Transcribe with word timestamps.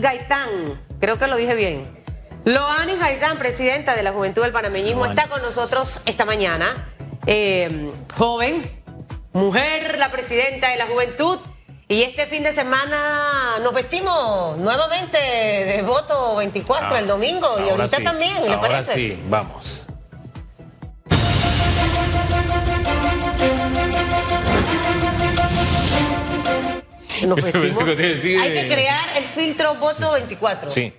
Gaitán, 0.00 0.80
creo 1.00 1.18
que 1.18 1.26
lo 1.26 1.36
dije 1.36 1.54
bien. 1.54 1.98
Loanis 2.44 2.98
Gaitán, 2.98 3.36
presidenta 3.38 3.94
de 3.94 4.02
la 4.02 4.12
Juventud 4.12 4.42
del 4.42 4.52
Panameñismo, 4.52 5.06
está 5.06 5.26
con 5.28 5.40
nosotros 5.42 6.00
esta 6.06 6.24
mañana. 6.24 6.66
Eh, 7.26 7.92
joven, 8.16 8.70
mujer, 9.32 9.98
la 9.98 10.10
presidenta 10.10 10.68
de 10.70 10.76
la 10.76 10.86
Juventud. 10.86 11.38
Y 11.90 12.02
este 12.02 12.26
fin 12.26 12.42
de 12.42 12.54
semana 12.54 13.58
nos 13.62 13.72
vestimos 13.72 14.58
nuevamente 14.58 15.16
de 15.18 15.82
voto 15.82 16.36
24 16.36 16.88
Ah, 16.90 16.98
el 16.98 17.06
domingo 17.06 17.48
y 17.58 17.70
ahorita 17.70 17.96
sí, 17.96 18.04
también, 18.04 18.42
¿le 18.44 18.54
ahora 18.54 18.60
parece? 18.60 18.92
sí, 18.94 19.22
vamos. 19.28 19.86
Que 27.44 28.38
Hay 28.38 28.52
que 28.52 28.60
eh, 28.60 28.68
crear 28.68 29.16
el 29.16 29.24
filtro 29.24 29.74
voto 29.76 30.12
24. 30.12 30.70
Sí. 30.70 30.92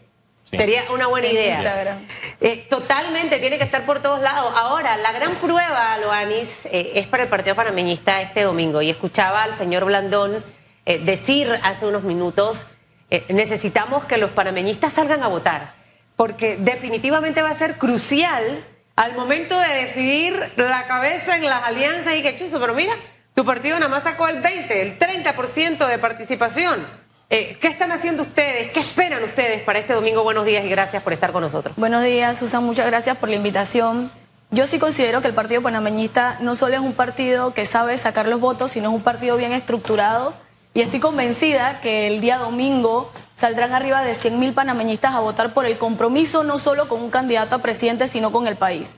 sí. 0.50 0.58
Sería 0.58 0.84
una 0.92 1.08
buena 1.08 1.28
En 1.28 1.34
idea. 1.34 1.56
Instagram. 1.56 1.98
Eh, 2.42 2.68
totalmente, 2.70 3.40
tiene 3.40 3.58
que 3.58 3.64
estar 3.64 3.86
por 3.86 4.02
todos 4.02 4.22
lados. 4.22 4.54
Ahora, 4.56 4.98
la 4.98 5.12
gran 5.12 5.36
prueba, 5.36 5.98
Loanis, 5.98 6.50
eh, 6.66 6.92
es 6.96 7.08
para 7.08 7.24
el 7.24 7.30
Partido 7.30 7.56
Panameñista 7.56 8.22
este 8.22 8.44
domingo. 8.44 8.82
Y 8.82 8.90
escuchaba 8.90 9.44
al 9.44 9.56
señor 9.56 9.86
Blandón 9.86 10.44
eh, 10.86 10.98
decir 10.98 11.48
hace 11.64 11.86
unos 11.86 12.04
minutos, 12.04 12.66
eh, 13.12 13.26
necesitamos 13.30 14.06
que 14.06 14.18
los 14.18 14.32
panameñistas 14.32 14.94
salgan 14.94 15.22
a 15.22 15.28
votar, 15.28 15.74
porque 16.16 16.58
definitivamente 16.58 17.42
va 17.42 17.52
a 17.52 17.56
ser 17.56 17.78
crucial 17.78 18.66
al 18.96 19.14
momento 19.16 19.60
de 19.60 19.68
decidir 19.86 20.52
la 20.58 20.84
cabeza 20.88 21.38
en 21.38 21.46
las 21.46 21.64
alianzas 21.64 22.16
y 22.16 22.22
que 22.24 22.38
chuzo, 22.38 22.60
pero 22.60 22.74
mira, 22.74 22.94
tu 23.40 23.46
partido 23.46 23.80
nada 23.80 23.88
más 23.88 24.04
sacó 24.04 24.28
el 24.28 24.42
20, 24.42 24.82
el 24.82 25.00
30% 25.00 25.88
de 25.88 25.98
participación. 25.98 26.86
Eh, 27.30 27.58
¿Qué 27.62 27.70
están 27.70 27.94
haciendo 27.94 28.24
ustedes? 28.24 28.72
¿Qué 28.72 28.82
esperan 28.82 29.24
ustedes 29.24 29.62
para 29.62 29.80
este 29.80 29.94
domingo? 29.94 30.24
Buenos 30.24 30.46
días 30.46 30.66
y 30.66 30.68
gracias 30.68 31.02
por 31.02 31.14
estar 31.14 31.32
con 31.32 31.44
nosotros. 31.44 31.74
Buenos 31.78 32.04
días, 32.04 32.38
Susan, 32.38 32.62
muchas 32.66 32.86
gracias 32.86 33.16
por 33.16 33.30
la 33.30 33.38
invitación. 33.38 34.12
Yo 34.52 34.68
sí 34.68 34.78
considero 34.78 35.22
que 35.22 35.30
el 35.30 35.34
Partido 35.34 35.62
Panameñista 35.62 36.38
no 36.42 36.54
solo 36.54 36.74
es 36.74 36.82
un 36.82 36.92
partido 36.92 37.54
que 37.54 37.66
sabe 37.66 37.98
sacar 37.98 38.28
los 38.28 38.42
votos, 38.42 38.72
sino 38.72 38.90
es 38.90 38.96
un 38.96 39.04
partido 39.04 39.38
bien 39.38 39.54
estructurado. 39.54 40.34
Y 40.74 40.82
estoy 40.82 41.00
convencida 41.00 41.80
que 41.80 42.08
el 42.08 42.20
día 42.20 42.40
domingo 42.40 43.10
saldrán 43.36 43.72
arriba 43.72 44.02
de 44.02 44.18
100.000 44.18 44.54
panameñistas 44.54 45.16
a 45.16 45.22
votar 45.22 45.54
por 45.54 45.66
el 45.66 45.78
compromiso 45.78 46.44
no 46.44 46.58
solo 46.58 46.90
con 46.90 47.02
un 47.02 47.10
candidato 47.10 47.56
a 47.56 47.60
presidente, 47.60 48.10
sino 48.10 48.34
con 48.34 48.48
el 48.48 48.58
país. 48.58 48.98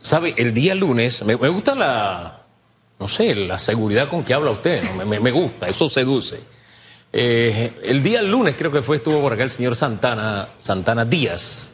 ¿Sabe? 0.00 0.34
El 0.38 0.54
día 0.54 0.74
lunes, 0.74 1.22
me, 1.22 1.36
me 1.36 1.48
gusta 1.48 1.76
la, 1.76 2.39
no 3.00 3.08
sé, 3.08 3.34
la 3.34 3.58
seguridad 3.58 4.08
con 4.08 4.22
que 4.22 4.34
habla 4.34 4.50
usted, 4.50 4.82
me 5.04 5.30
gusta, 5.30 5.68
eso 5.68 5.88
seduce. 5.88 6.40
Eh, 7.12 7.72
el 7.82 8.02
día 8.02 8.22
lunes 8.22 8.54
creo 8.56 8.70
que 8.70 8.82
fue, 8.82 8.98
estuvo 8.98 9.20
por 9.20 9.32
acá 9.32 9.42
el 9.42 9.50
señor 9.50 9.74
Santana, 9.74 10.48
Santana 10.58 11.04
Díaz, 11.04 11.72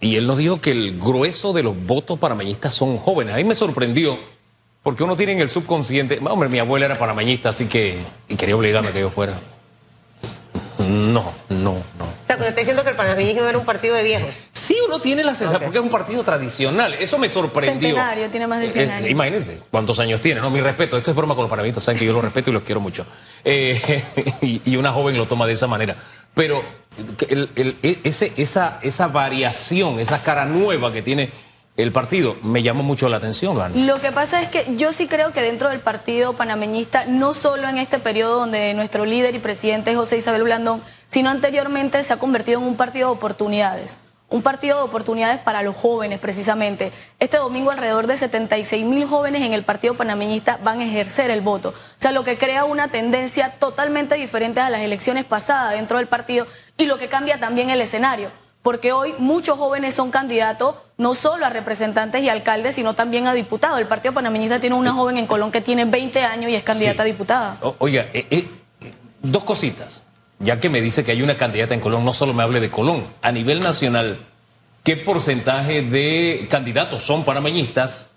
y 0.00 0.16
él 0.16 0.26
nos 0.26 0.38
dijo 0.38 0.60
que 0.60 0.70
el 0.70 0.98
grueso 0.98 1.52
de 1.52 1.62
los 1.62 1.76
votos 1.86 2.18
panameñistas 2.18 2.74
son 2.74 2.98
jóvenes. 2.98 3.34
A 3.34 3.36
mí 3.38 3.44
me 3.44 3.54
sorprendió, 3.54 4.18
porque 4.82 5.02
uno 5.02 5.16
tiene 5.16 5.32
en 5.32 5.40
el 5.40 5.50
subconsciente, 5.50 6.20
hombre, 6.28 6.48
mi 6.48 6.58
abuela 6.58 6.86
era 6.86 6.98
panameñista, 6.98 7.50
así 7.50 7.66
que, 7.66 7.98
y 8.28 8.36
quería 8.36 8.56
obligarme 8.56 8.88
a 8.88 8.92
que 8.92 9.00
yo 9.00 9.10
fuera. 9.10 9.34
No, 10.90 11.32
no, 11.48 11.72
no. 11.98 12.04
O 12.04 12.26
sea, 12.26 12.36
cuando 12.36 12.46
está 12.46 12.60
diciendo 12.60 12.82
que 12.84 12.90
el 12.90 12.96
panameñismo 12.96 13.46
era 13.46 13.56
un 13.58 13.64
partido 13.64 13.94
de 13.94 14.02
viejos. 14.02 14.28
Sí, 14.52 14.76
uno 14.86 15.00
tiene 15.00 15.22
la 15.24 15.34
sensación, 15.34 15.62
porque 15.62 15.78
es 15.78 15.84
un 15.84 15.90
partido 15.90 16.22
tradicional. 16.24 16.94
Eso 16.94 17.18
me 17.18 17.28
sorprendió. 17.28 17.88
Centenario, 17.90 18.28
tiene 18.30 18.46
más 18.46 18.60
de 18.60 18.70
100 18.72 18.88
Eh, 18.88 18.92
años. 18.92 19.10
Imagínense 19.10 19.58
cuántos 19.70 19.98
años 20.00 20.20
tiene, 20.20 20.40
¿no? 20.40 20.50
Mi 20.50 20.60
respeto. 20.60 20.96
Esto 20.96 21.10
es 21.10 21.16
broma 21.16 21.34
con 21.34 21.42
los 21.44 21.50
panameñistas, 21.50 21.84
saben 21.84 21.98
que 21.98 22.06
yo 22.06 22.12
los 22.12 22.22
respeto 22.24 22.50
y 22.50 22.52
los 22.52 22.62
quiero 22.62 22.80
mucho. 22.80 23.06
Eh, 23.44 24.02
y, 24.42 24.62
y 24.64 24.76
una 24.76 24.92
joven 24.92 25.16
lo 25.16 25.26
toma 25.26 25.46
de 25.46 25.52
esa 25.52 25.66
manera. 25.66 25.96
Pero 26.34 26.62
el- 27.28 27.50
el- 27.56 27.76
e- 27.82 27.98
ese, 28.04 28.32
esa, 28.36 28.78
esa 28.82 29.06
variación, 29.08 30.00
esa 30.00 30.22
cara 30.22 30.44
nueva 30.44 30.92
que 30.92 31.02
tiene 31.02 31.30
el 31.82 31.92
partido, 31.92 32.36
me 32.42 32.62
llamó 32.62 32.82
mucho 32.82 33.08
la 33.08 33.16
atención, 33.16 33.54
Luan. 33.54 33.86
Lo 33.86 34.00
que 34.00 34.12
pasa 34.12 34.42
es 34.42 34.48
que 34.48 34.76
yo 34.76 34.92
sí 34.92 35.06
creo 35.06 35.32
que 35.32 35.42
dentro 35.42 35.68
del 35.68 35.80
partido 35.80 36.34
panameñista, 36.34 37.06
no 37.06 37.34
solo 37.34 37.68
en 37.68 37.78
este 37.78 37.98
periodo 37.98 38.40
donde 38.40 38.74
nuestro 38.74 39.04
líder 39.04 39.34
y 39.34 39.38
presidente 39.38 39.90
es 39.90 39.96
José 39.96 40.16
Isabel 40.16 40.42
Blandón, 40.42 40.82
sino 41.08 41.30
anteriormente 41.30 42.02
se 42.02 42.12
ha 42.12 42.18
convertido 42.18 42.60
en 42.60 42.66
un 42.66 42.76
partido 42.76 43.08
de 43.08 43.14
oportunidades. 43.14 43.96
Un 44.28 44.42
partido 44.42 44.76
de 44.76 44.84
oportunidades 44.84 45.40
para 45.40 45.62
los 45.62 45.74
jóvenes, 45.74 46.20
precisamente. 46.20 46.92
Este 47.18 47.36
domingo 47.36 47.72
alrededor 47.72 48.06
de 48.06 48.16
76 48.16 48.86
mil 48.86 49.04
jóvenes 49.06 49.42
en 49.42 49.52
el 49.52 49.64
partido 49.64 49.96
panameñista 49.96 50.60
van 50.62 50.80
a 50.80 50.84
ejercer 50.84 51.32
el 51.32 51.40
voto. 51.40 51.70
O 51.70 52.00
sea, 52.00 52.12
lo 52.12 52.22
que 52.22 52.38
crea 52.38 52.64
una 52.64 52.88
tendencia 52.88 53.58
totalmente 53.58 54.14
diferente 54.14 54.60
a 54.60 54.70
las 54.70 54.82
elecciones 54.82 55.24
pasadas 55.24 55.74
dentro 55.74 55.98
del 55.98 56.06
partido 56.06 56.46
y 56.76 56.86
lo 56.86 56.96
que 56.96 57.08
cambia 57.08 57.40
también 57.40 57.70
el 57.70 57.80
escenario 57.80 58.30
porque 58.62 58.92
hoy 58.92 59.14
muchos 59.18 59.56
jóvenes 59.58 59.94
son 59.94 60.10
candidatos 60.10 60.74
no 60.98 61.14
solo 61.14 61.46
a 61.46 61.50
representantes 61.50 62.22
y 62.22 62.28
alcaldes, 62.28 62.74
sino 62.74 62.94
también 62.94 63.26
a 63.26 63.32
diputados. 63.34 63.78
El 63.80 63.86
Partido 63.86 64.12
Panameñista 64.12 64.60
tiene 64.60 64.76
una 64.76 64.92
joven 64.92 65.16
en 65.16 65.26
Colón 65.26 65.50
que 65.50 65.60
tiene 65.62 65.86
20 65.86 66.22
años 66.24 66.50
y 66.50 66.54
es 66.54 66.62
candidata 66.62 67.02
Sí. 67.02 67.08
a 67.08 67.12
diputada. 67.12 67.58
O- 67.62 67.74
Oiga, 67.78 68.06
eh, 68.12 68.26
eh, 68.30 68.48
dos 69.22 69.44
cositas. 69.44 70.02
Ya 70.38 70.60
que 70.60 70.68
me 70.70 70.80
dice 70.80 71.04
que 71.04 71.12
hay 71.12 71.22
una 71.22 71.36
candidata 71.36 71.74
en 71.74 71.80
Colón, 71.80 72.04
no 72.04 72.12
solo 72.12 72.32
me 72.34 72.42
hable 72.42 72.60
de 72.60 72.70
Colón. 72.70 73.04
A 73.22 73.32
nivel 73.32 73.60
nacional, 73.60 74.18
¿qué 74.84 74.96
porcentaje 74.96 75.82
de 75.82 76.46
candidatos 76.50 77.02
son 77.02 77.24
panameñistas? 77.24 78.08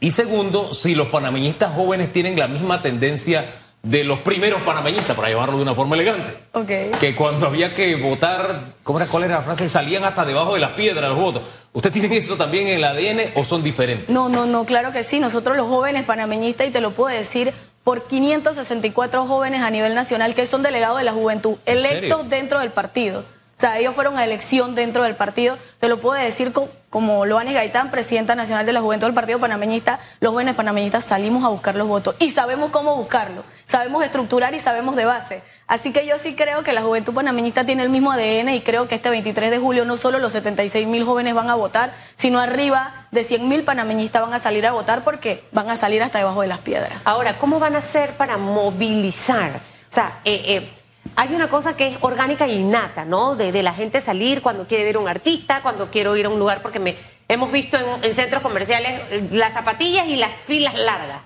Y 0.00 0.12
segundo, 0.12 0.72
si 0.72 0.94
los 0.94 1.08
panameñistas 1.08 1.74
jóvenes 1.74 2.12
tienen 2.12 2.38
la 2.38 2.48
misma 2.48 2.80
tendencia 2.82 3.44
de 3.82 4.04
los 4.04 4.18
primeros 4.20 4.60
panameñistas, 4.62 5.16
para 5.16 5.30
llamarlo 5.30 5.56
de 5.56 5.62
una 5.62 5.74
forma 5.74 5.94
elegante. 5.96 6.36
Ok. 6.52 6.98
Que 7.00 7.14
cuando 7.16 7.46
había 7.46 7.74
que 7.74 7.96
votar, 7.96 8.74
¿cómo 8.82 8.98
era, 9.00 9.08
¿cuál 9.08 9.24
era 9.24 9.36
la 9.36 9.42
frase? 9.42 9.68
Salían 9.70 10.04
hasta 10.04 10.24
debajo 10.26 10.54
de 10.54 10.60
las 10.60 10.72
piedras 10.72 11.08
los 11.08 11.18
votos. 11.18 11.42
¿Usted 11.72 11.90
tiene 11.90 12.14
eso 12.16 12.36
también 12.36 12.66
en 12.66 12.74
el 12.76 12.84
ADN 12.84 13.32
o 13.36 13.44
son 13.44 13.62
diferentes? 13.62 14.08
No, 14.10 14.28
no, 14.28 14.44
no, 14.44 14.66
claro 14.66 14.92
que 14.92 15.02
sí. 15.02 15.18
Nosotros 15.20 15.56
los 15.56 15.66
jóvenes 15.68 16.04
panameñistas, 16.04 16.66
y 16.66 16.70
te 16.70 16.80
lo 16.82 16.90
puedo 16.92 17.16
decir, 17.16 17.54
por 17.84 18.06
564 18.06 19.26
jóvenes 19.26 19.62
a 19.62 19.70
nivel 19.70 19.94
nacional 19.94 20.34
que 20.34 20.44
son 20.46 20.62
delegados 20.62 20.98
de 20.98 21.04
la 21.04 21.12
juventud, 21.12 21.56
¿En 21.66 21.78
electos 21.78 22.28
dentro 22.28 22.58
del 22.60 22.70
partido. 22.72 23.20
O 23.20 23.60
sea, 23.60 23.78
ellos 23.78 23.94
fueron 23.94 24.18
a 24.18 24.24
elección 24.24 24.74
dentro 24.74 25.02
del 25.04 25.16
partido. 25.16 25.58
Te 25.78 25.88
lo 25.88 26.00
puedo 26.00 26.20
decir 26.22 26.52
co- 26.52 26.68
como 26.90 27.24
Loanes 27.24 27.54
Gaitán, 27.54 27.90
presidenta 27.90 28.34
nacional 28.34 28.66
de 28.66 28.72
la 28.72 28.80
Juventud 28.80 29.06
del 29.06 29.14
Partido 29.14 29.38
Panameñista. 29.38 30.00
Los 30.18 30.32
jóvenes 30.32 30.56
panameñistas 30.56 31.04
salimos 31.04 31.44
a 31.44 31.48
buscar 31.48 31.76
los 31.76 31.86
votos 31.86 32.16
y 32.18 32.30
sabemos 32.30 32.70
cómo 32.70 32.96
buscarlo. 32.96 33.44
Sabemos 33.64 34.04
estructurar 34.04 34.54
y 34.54 34.58
sabemos 34.58 34.96
de 34.96 35.04
base. 35.04 35.42
Así 35.68 35.92
que 35.92 36.04
yo 36.04 36.18
sí 36.18 36.34
creo 36.34 36.64
que 36.64 36.72
la 36.72 36.82
Juventud 36.82 37.14
Panameñista 37.14 37.64
tiene 37.64 37.84
el 37.84 37.90
mismo 37.90 38.10
ADN 38.10 38.48
y 38.48 38.62
creo 38.62 38.88
que 38.88 38.96
este 38.96 39.08
23 39.08 39.52
de 39.52 39.58
julio 39.58 39.84
no 39.84 39.96
solo 39.96 40.18
los 40.18 40.32
76 40.32 40.88
mil 40.88 41.04
jóvenes 41.04 41.32
van 41.32 41.48
a 41.48 41.54
votar, 41.54 41.94
sino 42.16 42.40
arriba 42.40 43.06
de 43.12 43.22
100 43.22 43.48
mil 43.48 43.62
panameñistas 43.62 44.20
van 44.20 44.34
a 44.34 44.40
salir 44.40 44.66
a 44.66 44.72
votar 44.72 45.04
porque 45.04 45.44
van 45.52 45.70
a 45.70 45.76
salir 45.76 46.02
hasta 46.02 46.18
debajo 46.18 46.42
de 46.42 46.48
las 46.48 46.58
piedras. 46.58 47.00
Ahora, 47.04 47.38
¿cómo 47.38 47.60
van 47.60 47.76
a 47.76 47.78
hacer 47.78 48.16
para 48.16 48.36
movilizar? 48.36 49.60
O 49.90 49.94
sea, 49.94 50.20
eh, 50.24 50.42
eh, 50.46 50.79
hay 51.16 51.34
una 51.34 51.48
cosa 51.48 51.76
que 51.76 51.88
es 51.88 51.98
orgánica 52.00 52.46
y 52.46 52.54
innata, 52.54 53.04
¿no? 53.04 53.34
De, 53.36 53.52
de 53.52 53.62
la 53.62 53.72
gente 53.74 54.00
salir 54.00 54.42
cuando 54.42 54.66
quiere 54.66 54.84
ver 54.84 54.96
a 54.96 54.98
un 55.00 55.08
artista, 55.08 55.60
cuando 55.62 55.90
quiero 55.90 56.16
ir 56.16 56.26
a 56.26 56.28
un 56.28 56.38
lugar, 56.38 56.62
porque 56.62 56.78
me, 56.78 56.96
hemos 57.28 57.50
visto 57.52 57.76
en, 57.76 58.04
en 58.04 58.14
centros 58.14 58.42
comerciales 58.42 59.00
eh, 59.10 59.28
las 59.32 59.52
zapatillas 59.54 60.06
y 60.06 60.16
las 60.16 60.30
filas 60.46 60.74
largas. 60.78 61.20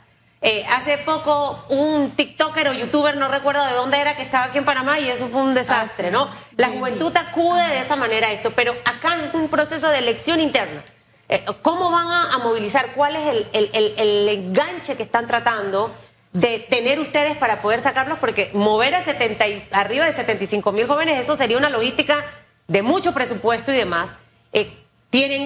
Eh, 0.46 0.64
hace 0.68 0.98
poco 0.98 1.64
un 1.70 2.10
TikToker 2.16 2.68
o 2.68 2.72
YouTuber, 2.74 3.16
no 3.16 3.28
recuerdo 3.28 3.64
de 3.64 3.72
dónde 3.72 3.98
era, 3.98 4.14
que 4.14 4.22
estaba 4.22 4.44
aquí 4.44 4.58
en 4.58 4.64
Panamá 4.66 4.98
y 4.98 5.08
eso 5.08 5.28
fue 5.28 5.40
un 5.40 5.54
desastre, 5.54 6.08
Ah, 6.08 6.10
sí. 6.10 6.14
¿no? 6.14 6.28
La 6.56 6.68
juventud 6.68 7.14
acude 7.16 7.66
de 7.68 7.80
esa 7.80 7.96
manera 7.96 8.28
a 8.28 8.32
esto, 8.32 8.50
pero 8.54 8.74
acá 8.84 9.16
es 9.16 9.32
un 9.34 9.48
proceso 9.48 9.88
de 9.88 9.98
elección 9.98 10.40
interna. 10.40 10.84
Eh, 11.30 11.42
¿Cómo 11.62 11.90
van 11.90 12.08
a, 12.08 12.34
a 12.34 12.38
movilizar? 12.38 12.88
¿Cuál 12.94 13.16
es 13.16 13.26
el, 13.26 13.48
el- 13.54 13.70
el- 13.72 13.94
el 13.96 14.28
enganche 14.28 14.96
que 14.98 15.02
están 15.04 15.26
tratando 15.26 15.94
de 16.34 16.58
tener 16.68 17.00
ustedes 17.00 17.36
para 17.38 17.62
poder 17.62 17.80
sacarlos? 17.80 18.18
Porque 18.18 18.50
mover 18.52 18.94
a 18.94 19.02
70 19.02 19.48
y- 19.48 19.66
arriba 19.70 20.04
de 20.04 20.12
75 20.12 20.70
mil 20.72 20.86
jóvenes, 20.86 21.18
eso 21.18 21.36
sería 21.36 21.56
una 21.56 21.70
logística 21.70 22.16
de 22.68 22.82
mucho 22.82 23.14
presupuesto 23.14 23.72
y 23.72 23.76
demás. 23.76 24.10
Eh, 24.52 24.76
tienen 25.10 25.42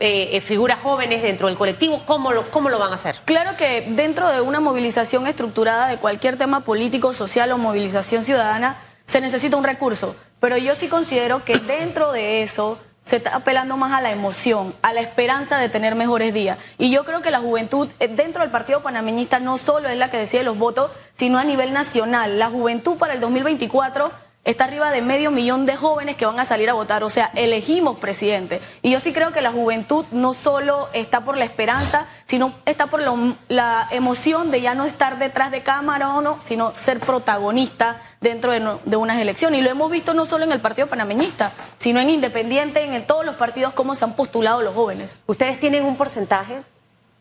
eh, 0.00 0.30
eh, 0.32 0.40
figuras 0.40 0.78
jóvenes 0.82 1.22
dentro 1.22 1.48
del 1.48 1.56
colectivo, 1.56 2.02
¿cómo 2.06 2.32
lo, 2.32 2.44
¿cómo 2.50 2.68
lo 2.68 2.78
van 2.78 2.92
a 2.92 2.96
hacer? 2.96 3.16
Claro 3.24 3.56
que 3.56 3.84
dentro 3.90 4.30
de 4.30 4.40
una 4.40 4.60
movilización 4.60 5.26
estructurada 5.26 5.88
de 5.88 5.98
cualquier 5.98 6.36
tema 6.36 6.60
político, 6.64 7.12
social 7.12 7.50
o 7.52 7.58
movilización 7.58 8.22
ciudadana, 8.22 8.78
se 9.06 9.20
necesita 9.20 9.56
un 9.56 9.64
recurso. 9.64 10.16
Pero 10.40 10.56
yo 10.58 10.74
sí 10.74 10.88
considero 10.88 11.44
que 11.44 11.58
dentro 11.58 12.12
de 12.12 12.42
eso 12.42 12.78
se 13.04 13.16
está 13.16 13.36
apelando 13.36 13.76
más 13.76 13.92
a 13.92 14.00
la 14.00 14.10
emoción, 14.10 14.74
a 14.82 14.92
la 14.92 15.00
esperanza 15.00 15.58
de 15.58 15.68
tener 15.68 15.94
mejores 15.94 16.32
días. 16.32 16.58
Y 16.78 16.90
yo 16.90 17.04
creo 17.04 17.20
que 17.20 17.30
la 17.30 17.40
juventud 17.40 17.88
eh, 18.00 18.08
dentro 18.08 18.42
del 18.42 18.50
Partido 18.50 18.82
Panameñista 18.82 19.40
no 19.40 19.58
solo 19.58 19.88
es 19.88 19.98
la 19.98 20.10
que 20.10 20.16
decide 20.16 20.42
los 20.42 20.56
votos, 20.56 20.90
sino 21.14 21.38
a 21.38 21.44
nivel 21.44 21.72
nacional. 21.72 22.38
La 22.38 22.48
juventud 22.48 22.96
para 22.96 23.12
el 23.12 23.20
2024 23.20 24.10
está 24.44 24.64
arriba 24.64 24.90
de 24.90 25.02
medio 25.02 25.30
millón 25.30 25.66
de 25.66 25.76
jóvenes 25.76 26.16
que 26.16 26.26
van 26.26 26.38
a 26.38 26.44
salir 26.44 26.70
a 26.70 26.74
votar. 26.74 27.04
O 27.04 27.10
sea, 27.10 27.30
elegimos 27.34 27.98
presidente. 27.98 28.60
Y 28.82 28.90
yo 28.90 29.00
sí 29.00 29.12
creo 29.12 29.32
que 29.32 29.40
la 29.40 29.52
juventud 29.52 30.04
no 30.10 30.32
solo 30.32 30.88
está 30.92 31.24
por 31.24 31.36
la 31.36 31.44
esperanza, 31.44 32.06
sino 32.26 32.54
está 32.66 32.86
por 32.86 33.02
la 33.48 33.88
emoción 33.90 34.50
de 34.50 34.60
ya 34.60 34.74
no 34.74 34.84
estar 34.84 35.18
detrás 35.18 35.50
de 35.50 35.62
cámara 35.62 36.14
o 36.14 36.22
no, 36.22 36.38
sino 36.40 36.74
ser 36.74 37.00
protagonista 37.00 38.00
dentro 38.20 38.52
de, 38.52 38.96
unas 38.96 39.18
elecciones. 39.18 39.60
Y 39.60 39.62
lo 39.62 39.70
hemos 39.70 39.90
visto 39.90 40.14
no 40.14 40.24
solo 40.24 40.44
en 40.44 40.52
el 40.52 40.60
Partido 40.60 40.88
Panameñista, 40.88 41.52
sino 41.76 42.00
en 42.00 42.10
Independiente, 42.10 42.82
en 42.82 43.06
todos 43.06 43.24
los 43.24 43.36
partidos, 43.36 43.72
cómo 43.72 43.94
se 43.94 44.04
han 44.04 44.14
postulado 44.14 44.62
los 44.62 44.74
jóvenes. 44.74 45.18
¿Ustedes 45.26 45.60
tienen 45.60 45.84
un 45.84 45.96
porcentaje? 45.96 46.62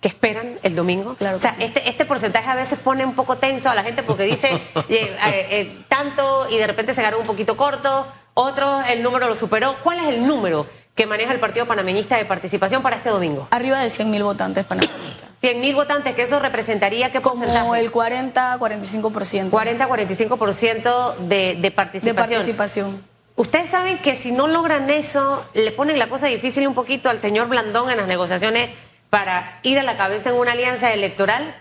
Que 0.03 0.09
esperan 0.09 0.59
el 0.63 0.75
domingo. 0.75 1.15
Claro 1.15 1.37
o 1.37 1.41
sea, 1.41 1.55
este, 1.59 1.89
este 1.89 2.03
porcentaje 2.03 2.47
a 2.49 2.55
veces 2.55 2.77
pone 2.77 3.05
un 3.05 3.15
poco 3.15 3.37
tenso 3.37 3.69
a 3.69 3.75
la 3.75 3.83
gente 3.83 4.03
porque 4.03 4.23
dice 4.23 4.49
eh, 4.89 5.15
eh, 5.19 5.77
tanto 5.87 6.45
y 6.51 6.57
de 6.57 6.67
repente 6.67 6.93
se 6.93 7.01
ganó 7.01 7.17
un 7.17 7.25
poquito 7.25 7.55
corto, 7.55 8.05
otros 8.33 8.83
el 8.89 9.01
número 9.01 9.29
lo 9.29 9.35
superó. 9.37 9.75
¿Cuál 9.81 9.99
es 9.99 10.07
el 10.09 10.27
número 10.27 10.67
que 10.93 11.05
maneja 11.05 11.33
el 11.33 11.39
Partido 11.39 11.65
Panameñista 11.65 12.17
de 12.17 12.25
participación 12.25 12.83
para 12.83 12.97
este 12.97 13.09
domingo? 13.09 13.47
Arriba 13.51 13.79
de 13.79 13.89
100 13.89 14.11
mil 14.11 14.23
votantes 14.23 14.65
panameñistas. 14.65 15.29
100 15.39 15.61
mil 15.61 15.73
votantes, 15.73 16.13
que 16.15 16.23
eso 16.23 16.37
representaría 16.39 17.09
qué 17.09 17.21
porcentaje? 17.21 17.61
Como 17.61 17.75
el 17.75 17.89
40-45%. 17.89 19.51
40-45% 19.51 21.15
de, 21.15 21.55
de 21.55 21.71
participación. 21.71 22.15
De 22.15 22.35
participación. 22.35 23.03
Ustedes 23.37 23.69
saben 23.69 23.99
que 23.99 24.17
si 24.17 24.33
no 24.33 24.47
logran 24.47 24.89
eso, 24.89 25.45
le 25.53 25.71
ponen 25.71 25.97
la 25.97 26.09
cosa 26.09 26.27
difícil 26.27 26.67
un 26.67 26.75
poquito 26.75 27.09
al 27.09 27.21
señor 27.21 27.47
Blandón 27.47 27.89
en 27.89 27.97
las 27.97 28.07
negociaciones 28.07 28.69
para 29.13 29.59
ir 29.61 29.77
a 29.77 29.83
la 29.83 29.95
cabeza 29.95 30.31
en 30.31 30.37
una 30.37 30.53
alianza 30.53 30.91
electoral? 30.91 31.55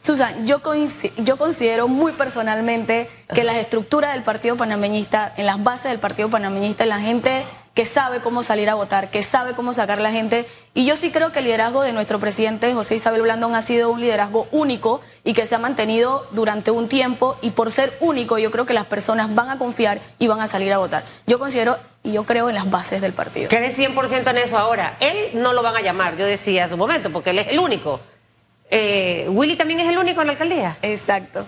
Susan, 0.00 0.46
yo, 0.46 0.60
yo 1.16 1.36
considero 1.36 1.88
muy 1.88 2.12
personalmente 2.12 3.10
que 3.34 3.42
las 3.42 3.56
estructuras 3.56 4.12
del 4.12 4.22
Partido 4.22 4.56
Panameñista, 4.56 5.32
en 5.36 5.46
las 5.46 5.60
bases 5.60 5.90
del 5.90 5.98
Partido 5.98 6.30
Panameñista, 6.30 6.84
en 6.84 6.90
la 6.90 7.00
gente 7.00 7.44
que 7.74 7.86
sabe 7.86 8.20
cómo 8.20 8.44
salir 8.44 8.70
a 8.70 8.74
votar, 8.74 9.10
que 9.10 9.24
sabe 9.24 9.54
cómo 9.54 9.72
sacar 9.72 10.00
la 10.00 10.12
gente. 10.12 10.46
Y 10.74 10.86
yo 10.86 10.94
sí 10.94 11.10
creo 11.10 11.32
que 11.32 11.40
el 11.40 11.46
liderazgo 11.46 11.82
de 11.82 11.92
nuestro 11.92 12.20
presidente 12.20 12.72
José 12.72 12.94
Isabel 12.94 13.22
Blandón 13.22 13.56
ha 13.56 13.62
sido 13.62 13.90
un 13.90 14.00
liderazgo 14.00 14.46
único 14.52 15.00
y 15.24 15.32
que 15.32 15.44
se 15.44 15.56
ha 15.56 15.58
mantenido 15.58 16.28
durante 16.30 16.70
un 16.70 16.86
tiempo. 16.86 17.36
Y 17.42 17.50
por 17.50 17.72
ser 17.72 17.96
único, 17.98 18.38
yo 18.38 18.52
creo 18.52 18.64
que 18.64 18.74
las 18.74 18.86
personas 18.86 19.34
van 19.34 19.50
a 19.50 19.58
confiar 19.58 20.00
y 20.20 20.28
van 20.28 20.40
a 20.40 20.46
salir 20.46 20.72
a 20.72 20.78
votar. 20.78 21.04
Yo 21.26 21.40
considero 21.40 21.78
y 22.06 22.12
yo 22.12 22.24
creo 22.24 22.48
en 22.48 22.54
las 22.54 22.70
bases 22.70 23.00
del 23.00 23.12
partido. 23.12 23.48
¿Crees 23.48 23.76
100% 23.76 24.30
en 24.30 24.36
eso 24.38 24.56
ahora? 24.56 24.96
Él 25.00 25.30
no 25.34 25.52
lo 25.52 25.62
van 25.62 25.76
a 25.76 25.80
llamar, 25.80 26.16
yo 26.16 26.24
decía 26.24 26.64
hace 26.64 26.74
un 26.74 26.80
momento, 26.80 27.10
porque 27.10 27.30
él 27.30 27.40
es 27.40 27.48
el 27.48 27.58
único. 27.58 28.00
Eh, 28.70 29.26
Willy 29.28 29.56
también 29.56 29.80
es 29.80 29.88
el 29.88 29.98
único 29.98 30.20
en 30.20 30.28
la 30.28 30.32
alcaldía. 30.34 30.78
Exacto. 30.82 31.46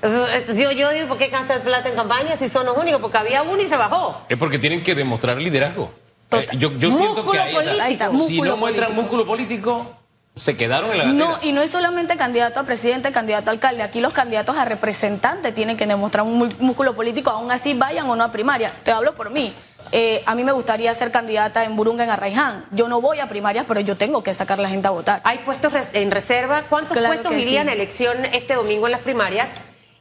Yo, 0.55 0.73
yo 0.73 0.91
digo, 0.91 1.07
¿por 1.07 1.19
qué 1.19 1.31
canta 1.31 1.61
plata 1.61 1.89
en 1.89 1.95
campaña 1.95 2.37
si 2.37 2.49
son 2.49 2.67
los 2.67 2.77
únicos? 2.77 3.01
Porque 3.01 3.19
había 3.19 3.43
uno 3.43 3.63
y 3.63 3.67
se 3.67 3.77
bajó. 3.77 4.25
Es 4.29 4.37
porque 4.37 4.59
tienen 4.59 4.83
que 4.83 4.95
demostrar 4.95 5.39
liderazgo. 5.39 5.93
Eh, 6.33 6.47
yo, 6.59 6.73
yo 6.73 6.91
siento 6.91 7.29
que 7.31 7.39
ahí 7.39 7.99
si 8.29 8.41
no 8.41 8.57
muestran 8.57 8.95
músculo 8.95 9.27
político, 9.27 9.97
se 10.35 10.57
quedaron 10.57 10.91
en 10.91 10.99
la 10.99 11.05
No, 11.07 11.39
y 11.43 11.53
no 11.53 11.63
es 11.63 11.71
solamente 11.71 12.17
candidato 12.17 12.61
a 12.61 12.65
presidente, 12.65 13.13
candidato 13.13 13.51
a 13.51 13.53
alcalde. 13.53 13.83
Aquí 13.83 14.01
los 14.01 14.13
candidatos 14.13 14.57
a 14.57 14.65
representante 14.65 15.53
tienen 15.53 15.77
que 15.77 15.87
demostrar 15.87 16.25
un 16.25 16.53
músculo 16.59 16.95
político, 16.95 17.31
aún 17.31 17.51
así 17.51 17.75
vayan 17.75 18.09
o 18.11 18.17
no 18.17 18.25
a 18.25 18.33
primaria. 18.33 18.73
Te 18.83 18.91
hablo 18.91 19.15
por 19.15 19.31
mí. 19.31 19.55
Eh, 19.93 20.23
a 20.27 20.35
mí 20.35 20.45
me 20.45 20.53
gustaría 20.53 20.95
ser 20.95 21.11
candidata 21.11 21.65
en 21.65 21.77
Burunga, 21.77 22.05
en 22.05 22.11
Arraiján. 22.11 22.67
Yo 22.71 22.89
no 22.89 23.01
voy 23.01 23.21
a 23.21 23.29
primarias, 23.29 23.65
pero 23.67 23.81
yo 23.81 23.97
tengo 23.97 24.23
que 24.23 24.35
sacar 24.35 24.59
a 24.59 24.63
la 24.63 24.69
gente 24.69 24.89
a 24.89 24.91
votar. 24.91 25.21
¿Hay 25.25 25.39
puestos 25.39 25.73
en 25.93 26.11
reserva? 26.11 26.65
¿Cuántos 26.69 26.97
puestos 26.97 27.33
irían 27.33 27.69
a 27.69 27.73
elección 27.73 28.25
este 28.27 28.55
domingo 28.55 28.87
en 28.87 28.93
las 28.93 29.01
primarias? 29.01 29.49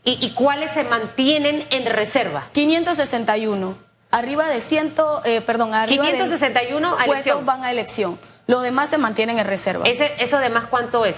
¿Y, 0.03 0.31
cuáles 0.31 0.71
se 0.71 0.85
mantienen 0.85 1.65
en 1.69 1.85
reserva? 1.85 2.47
561. 2.53 3.77
Arriba 4.09 4.47
de 4.47 4.62
100, 4.62 4.94
eh, 5.25 5.41
perdón, 5.41 5.74
arriba 5.74 6.06
561 6.06 6.95
de 6.95 7.06
puestos 7.06 7.44
van 7.44 7.65
a 7.65 7.71
elección. 7.71 8.18
Los 8.45 8.63
demás 8.63 8.88
se 8.88 8.97
mantienen 8.97 9.38
en 9.38 9.45
reserva. 9.45 9.85
¿Ese, 9.85 10.09
¿Eso 10.19 10.39
demás 10.39 10.65
cuánto 10.69 11.06
es? 11.06 11.18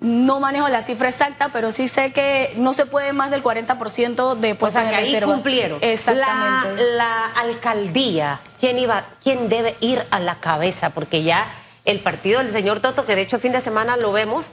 No 0.00 0.38
manejo 0.38 0.68
la 0.68 0.82
cifra 0.82 1.08
exacta, 1.08 1.50
pero 1.52 1.72
sí 1.72 1.88
sé 1.88 2.12
que 2.12 2.54
no 2.56 2.72
se 2.72 2.86
puede 2.86 3.12
más 3.12 3.32
del 3.32 3.42
40% 3.42 4.36
de 4.36 4.54
puestos 4.54 4.80
o 4.80 4.86
sea, 4.86 4.90
que 4.90 5.04
ahí 5.04 5.20
cumplieron. 5.20 5.78
Exactamente. 5.82 6.84
La, 6.92 7.26
alcaldía, 7.26 8.40
¿quién, 8.60 8.78
iba, 8.78 9.06
¿quién 9.22 9.48
debe 9.48 9.76
ir 9.80 10.04
a 10.10 10.20
la 10.20 10.38
cabeza? 10.38 10.90
Porque 10.90 11.24
ya 11.24 11.52
el 11.84 11.98
partido 11.98 12.38
del 12.38 12.52
señor 12.52 12.78
Toto, 12.78 13.06
que 13.06 13.16
de 13.16 13.22
hecho 13.22 13.36
el 13.36 13.42
fin 13.42 13.50
de 13.50 13.60
semana 13.60 13.96
lo 13.96 14.12
vemos, 14.12 14.46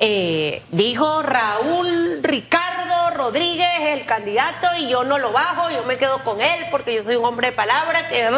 eh, 0.00 0.64
dijo 0.72 1.22
Raúl 1.22 2.18
Ricardo 2.22 3.10
Rodríguez, 3.14 3.80
el 3.86 4.04
candidato, 4.06 4.66
y 4.80 4.88
yo 4.88 5.04
no 5.04 5.18
lo 5.18 5.30
bajo, 5.30 5.70
yo 5.70 5.84
me 5.84 5.98
quedo 5.98 6.18
con 6.24 6.40
él 6.40 6.64
porque 6.72 6.94
yo 6.94 7.04
soy 7.04 7.14
un 7.14 7.24
hombre 7.24 7.50
de 7.50 7.52
palabra. 7.52 8.08
Que... 8.08 8.28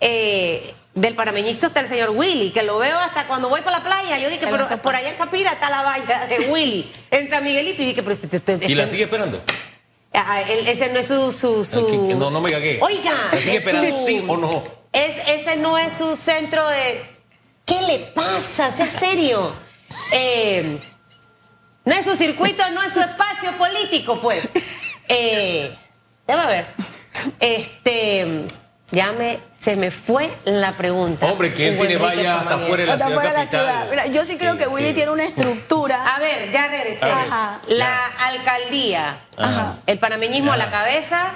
Eh, 0.00 0.74
del 0.94 1.14
panameñista 1.14 1.66
está 1.68 1.80
el 1.80 1.88
señor 1.88 2.10
Willy, 2.10 2.50
que 2.50 2.62
lo 2.62 2.78
veo 2.78 2.96
hasta 2.98 3.26
cuando 3.26 3.48
voy 3.48 3.60
para 3.62 3.78
la 3.78 3.84
playa. 3.84 4.18
Yo 4.18 4.30
dije, 4.30 4.46
pero 4.48 4.66
por 4.80 4.94
allá 4.94 5.10
en 5.10 5.16
Capira 5.16 5.52
está 5.52 5.68
la 5.70 5.82
valla 5.82 6.26
de 6.26 6.50
Willy, 6.50 6.92
en 7.10 7.28
San 7.30 7.44
Miguelito. 7.44 7.82
Y 7.82 7.86
dije, 7.86 8.02
pero 8.02 8.12
este, 8.12 8.26
este, 8.36 8.52
este 8.54 8.70
¿Y 8.70 8.74
la 8.74 8.86
sigue 8.86 9.04
esperando? 9.04 9.42
Ah, 10.12 10.42
ese 10.42 10.92
no 10.92 11.00
es 11.00 11.08
su... 11.08 11.32
su, 11.32 12.14
No, 12.16 12.30
no 12.30 12.40
me 12.40 12.50
cagué. 12.50 12.78
Oiga. 12.80 13.12
¿La 13.32 13.38
sigue 13.38 13.56
esperando 13.56 13.98
sí 13.98 14.24
o 14.26 14.36
no? 14.36 14.62
Es, 14.92 15.28
ese 15.28 15.56
no 15.56 15.76
es 15.76 15.92
su 15.94 16.14
centro 16.14 16.66
de... 16.68 17.02
¿Qué 17.66 17.82
le 17.82 17.98
pasa? 17.98 18.70
Sea 18.70 18.86
serio. 18.86 19.52
Eh, 20.12 20.78
no 21.84 21.94
es 21.94 22.04
su 22.04 22.14
circuito, 22.14 22.62
no 22.70 22.82
es 22.82 22.92
su 22.92 23.00
espacio 23.00 23.50
político, 23.52 24.20
pues. 24.20 24.48
Eh, 25.08 25.76
déjame 26.26 26.46
ver. 26.46 26.66
Este... 27.40 28.46
Ya 28.90 29.10
me, 29.10 29.40
se 29.64 29.76
me 29.76 29.90
fue 29.90 30.30
la 30.44 30.72
pregunta. 30.72 31.26
Hombre, 31.26 31.54
¿quién 31.54 31.78
tiene 31.78 31.96
valla 31.96 32.40
hasta 32.40 32.58
fuera 32.58 32.82
de 32.82 32.98
la 32.98 33.06
ciudad 33.06 33.32
capital? 33.32 33.86
Mira, 33.88 34.06
yo 34.08 34.24
sí 34.24 34.36
creo 34.36 34.58
que 34.58 34.66
Willy 34.66 34.92
tiene 34.92 35.10
una 35.10 35.24
estructura. 35.24 36.14
A 36.14 36.18
ver, 36.18 36.52
ya 36.52 36.68
regresé. 36.68 37.06
La 37.68 37.96
alcaldía, 38.26 39.20
el 39.86 39.98
panameñismo 39.98 40.52
a 40.52 40.58
la 40.58 40.70
cabeza 40.70 41.32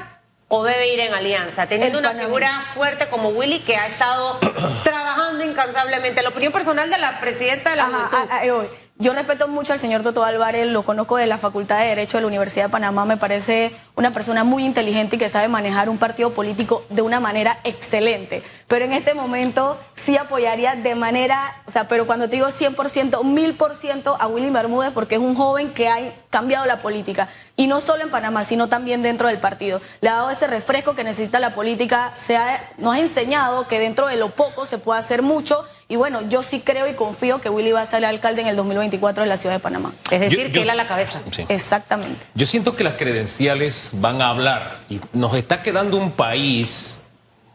o 0.48 0.64
debe 0.64 0.92
ir 0.92 1.00
en 1.00 1.12
alianza, 1.12 1.66
teniendo 1.66 1.98
una 1.98 2.12
figura 2.12 2.64
fuerte 2.74 3.06
como 3.08 3.30
Willy 3.30 3.60
que 3.60 3.76
ha 3.76 3.86
estado 3.86 4.38
trabajando 4.84 5.44
incansablemente. 5.44 6.22
La 6.22 6.28
opinión 6.28 6.52
personal 6.52 6.90
de 6.90 6.98
la 6.98 7.20
presidenta 7.20 7.70
de 7.70 7.76
la 7.76 7.84
Juventud. 7.86 8.68
Yo 9.00 9.12
respeto 9.12 9.46
mucho 9.46 9.72
al 9.72 9.78
señor 9.78 10.02
Toto 10.02 10.24
Álvarez, 10.24 10.66
lo 10.66 10.82
conozco 10.82 11.18
de 11.18 11.26
la 11.26 11.38
Facultad 11.38 11.78
de 11.78 11.86
Derecho 11.86 12.16
de 12.16 12.22
la 12.22 12.26
Universidad 12.26 12.64
de 12.64 12.70
Panamá, 12.70 13.04
me 13.04 13.16
parece 13.16 13.70
una 13.94 14.12
persona 14.12 14.42
muy 14.42 14.64
inteligente 14.64 15.14
y 15.14 15.20
que 15.20 15.28
sabe 15.28 15.46
manejar 15.46 15.88
un 15.88 15.98
partido 15.98 16.34
político 16.34 16.84
de 16.90 17.02
una 17.02 17.20
manera 17.20 17.60
excelente. 17.62 18.42
Pero 18.66 18.86
en 18.86 18.92
este 18.92 19.14
momento 19.14 19.78
sí 19.94 20.16
apoyaría 20.16 20.74
de 20.74 20.96
manera, 20.96 21.62
o 21.66 21.70
sea, 21.70 21.86
pero 21.86 22.08
cuando 22.08 22.28
te 22.28 22.34
digo 22.34 22.48
100%, 22.48 22.74
1000% 23.22 24.16
a 24.18 24.26
Willy 24.26 24.50
Bermúdez 24.50 24.90
porque 24.92 25.14
es 25.14 25.20
un 25.20 25.36
joven 25.36 25.72
que 25.72 25.88
ha 25.88 26.00
cambiado 26.30 26.66
la 26.66 26.82
política. 26.82 27.28
Y 27.56 27.66
no 27.66 27.80
solo 27.80 28.02
en 28.02 28.10
Panamá, 28.10 28.44
sino 28.44 28.68
también 28.68 29.02
dentro 29.02 29.28
del 29.28 29.38
partido. 29.38 29.80
Le 30.00 30.08
ha 30.08 30.14
dado 30.14 30.30
ese 30.30 30.46
refresco 30.46 30.94
que 30.94 31.04
necesita 31.04 31.40
la 31.40 31.54
política, 31.54 32.12
se 32.16 32.36
ha, 32.36 32.70
nos 32.76 32.94
ha 32.94 33.00
enseñado 33.00 33.66
que 33.68 33.78
dentro 33.78 34.06
de 34.06 34.16
lo 34.16 34.30
poco 34.30 34.66
se 34.66 34.78
puede 34.78 35.00
hacer 35.00 35.22
mucho. 35.22 35.64
Y 35.88 35.96
bueno, 35.96 36.28
yo 36.28 36.42
sí 36.42 36.60
creo 36.60 36.86
y 36.86 36.94
confío 36.94 37.40
que 37.40 37.48
Willy 37.48 37.72
va 37.72 37.82
a 37.82 37.86
ser 37.86 38.04
alcalde 38.04 38.42
en 38.42 38.48
el 38.48 38.56
2020 38.56 38.98
de 38.98 39.26
la 39.26 39.36
ciudad 39.36 39.54
de 39.54 39.60
Panamá. 39.60 39.92
Es 40.10 40.20
decir, 40.20 40.52
que 40.52 40.62
él 40.62 40.70
a 40.70 40.74
la 40.74 40.86
cabeza. 40.86 41.20
Exactamente. 41.48 42.26
Yo 42.34 42.46
siento 42.46 42.76
que 42.76 42.84
las 42.84 42.94
credenciales 42.94 43.90
van 43.94 44.20
a 44.22 44.30
hablar 44.30 44.80
y 44.88 45.00
nos 45.12 45.34
está 45.34 45.62
quedando 45.62 45.96
un 45.96 46.12
país 46.12 47.00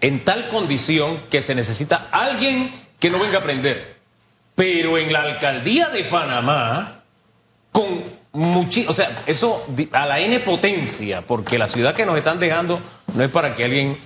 en 0.02 0.24
tal 0.26 0.48
condición 0.50 1.24
que 1.30 1.42
se 1.42 1.56
necesita 1.56 2.10
alguien 2.12 2.74
que 3.00 3.10
no 3.10 3.20
venga 3.20 3.38
a 3.38 3.42
aprender. 3.42 3.98
Pero 4.56 4.98
en 4.98 5.12
la 5.12 5.22
alcaldía 5.22 5.90
de 5.90 6.04
Panamá, 6.06 7.04
con 7.72 8.23
muchísimo, 8.34 8.92
o 8.92 8.94
sea, 8.94 9.24
eso 9.26 9.66
a 9.92 10.06
la 10.06 10.20
N 10.20 10.40
potencia, 10.42 11.22
porque 11.22 11.58
la 11.58 11.68
ciudad 11.68 11.96
que 11.96 12.06
nos 12.06 12.18
están 12.18 12.40
dejando 12.40 12.80
no 13.14 13.24
es 13.24 13.30
para 13.30 13.56
que 13.56 13.64
alguien 13.64 13.98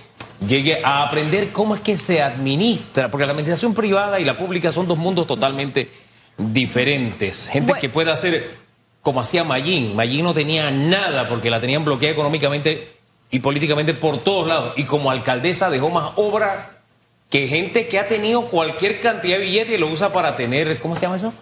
llegue 0.46 0.80
a 0.84 1.02
aprender 1.02 1.50
cómo 1.50 1.74
es 1.74 1.80
que 1.80 1.96
se 1.96 2.22
administra, 2.22 3.10
porque 3.10 3.26
la 3.26 3.32
administración 3.32 3.74
privada 3.74 4.20
y 4.20 4.24
la 4.24 4.36
pública 4.36 4.70
son 4.70 4.86
dos 4.86 4.98
mundos 4.98 5.26
totalmente 5.26 5.90
diferentes. 6.36 7.48
Gente 7.48 7.72
que 7.80 7.88
pueda 7.88 8.12
hacer 8.12 8.56
como 9.02 9.20
hacía 9.20 9.42
Mayín. 9.42 9.96
Mayín 9.96 10.24
no 10.24 10.34
tenía 10.34 10.70
nada 10.70 11.28
porque 11.28 11.50
la 11.50 11.60
tenían 11.60 11.84
bloqueada 11.84 12.12
económicamente 12.12 12.96
y 13.30 13.40
políticamente 13.40 13.94
por 13.94 14.18
todos 14.18 14.46
lados. 14.46 14.74
Y 14.76 14.84
como 14.84 15.10
alcaldesa 15.10 15.70
dejó 15.70 15.90
más 15.90 16.12
obra 16.16 16.82
que 17.30 17.48
gente 17.48 17.88
que 17.88 17.98
ha 17.98 18.06
tenido 18.06 18.48
cualquier 18.48 19.00
cantidad 19.00 19.38
de 19.38 19.44
billetes 19.44 19.74
y 19.74 19.78
lo 19.78 19.88
usa 19.88 20.12
para 20.12 20.36
tener, 20.36 20.78
¿cómo 20.78 20.94
se 20.94 21.02
llama 21.02 21.16
eso? 21.16 21.32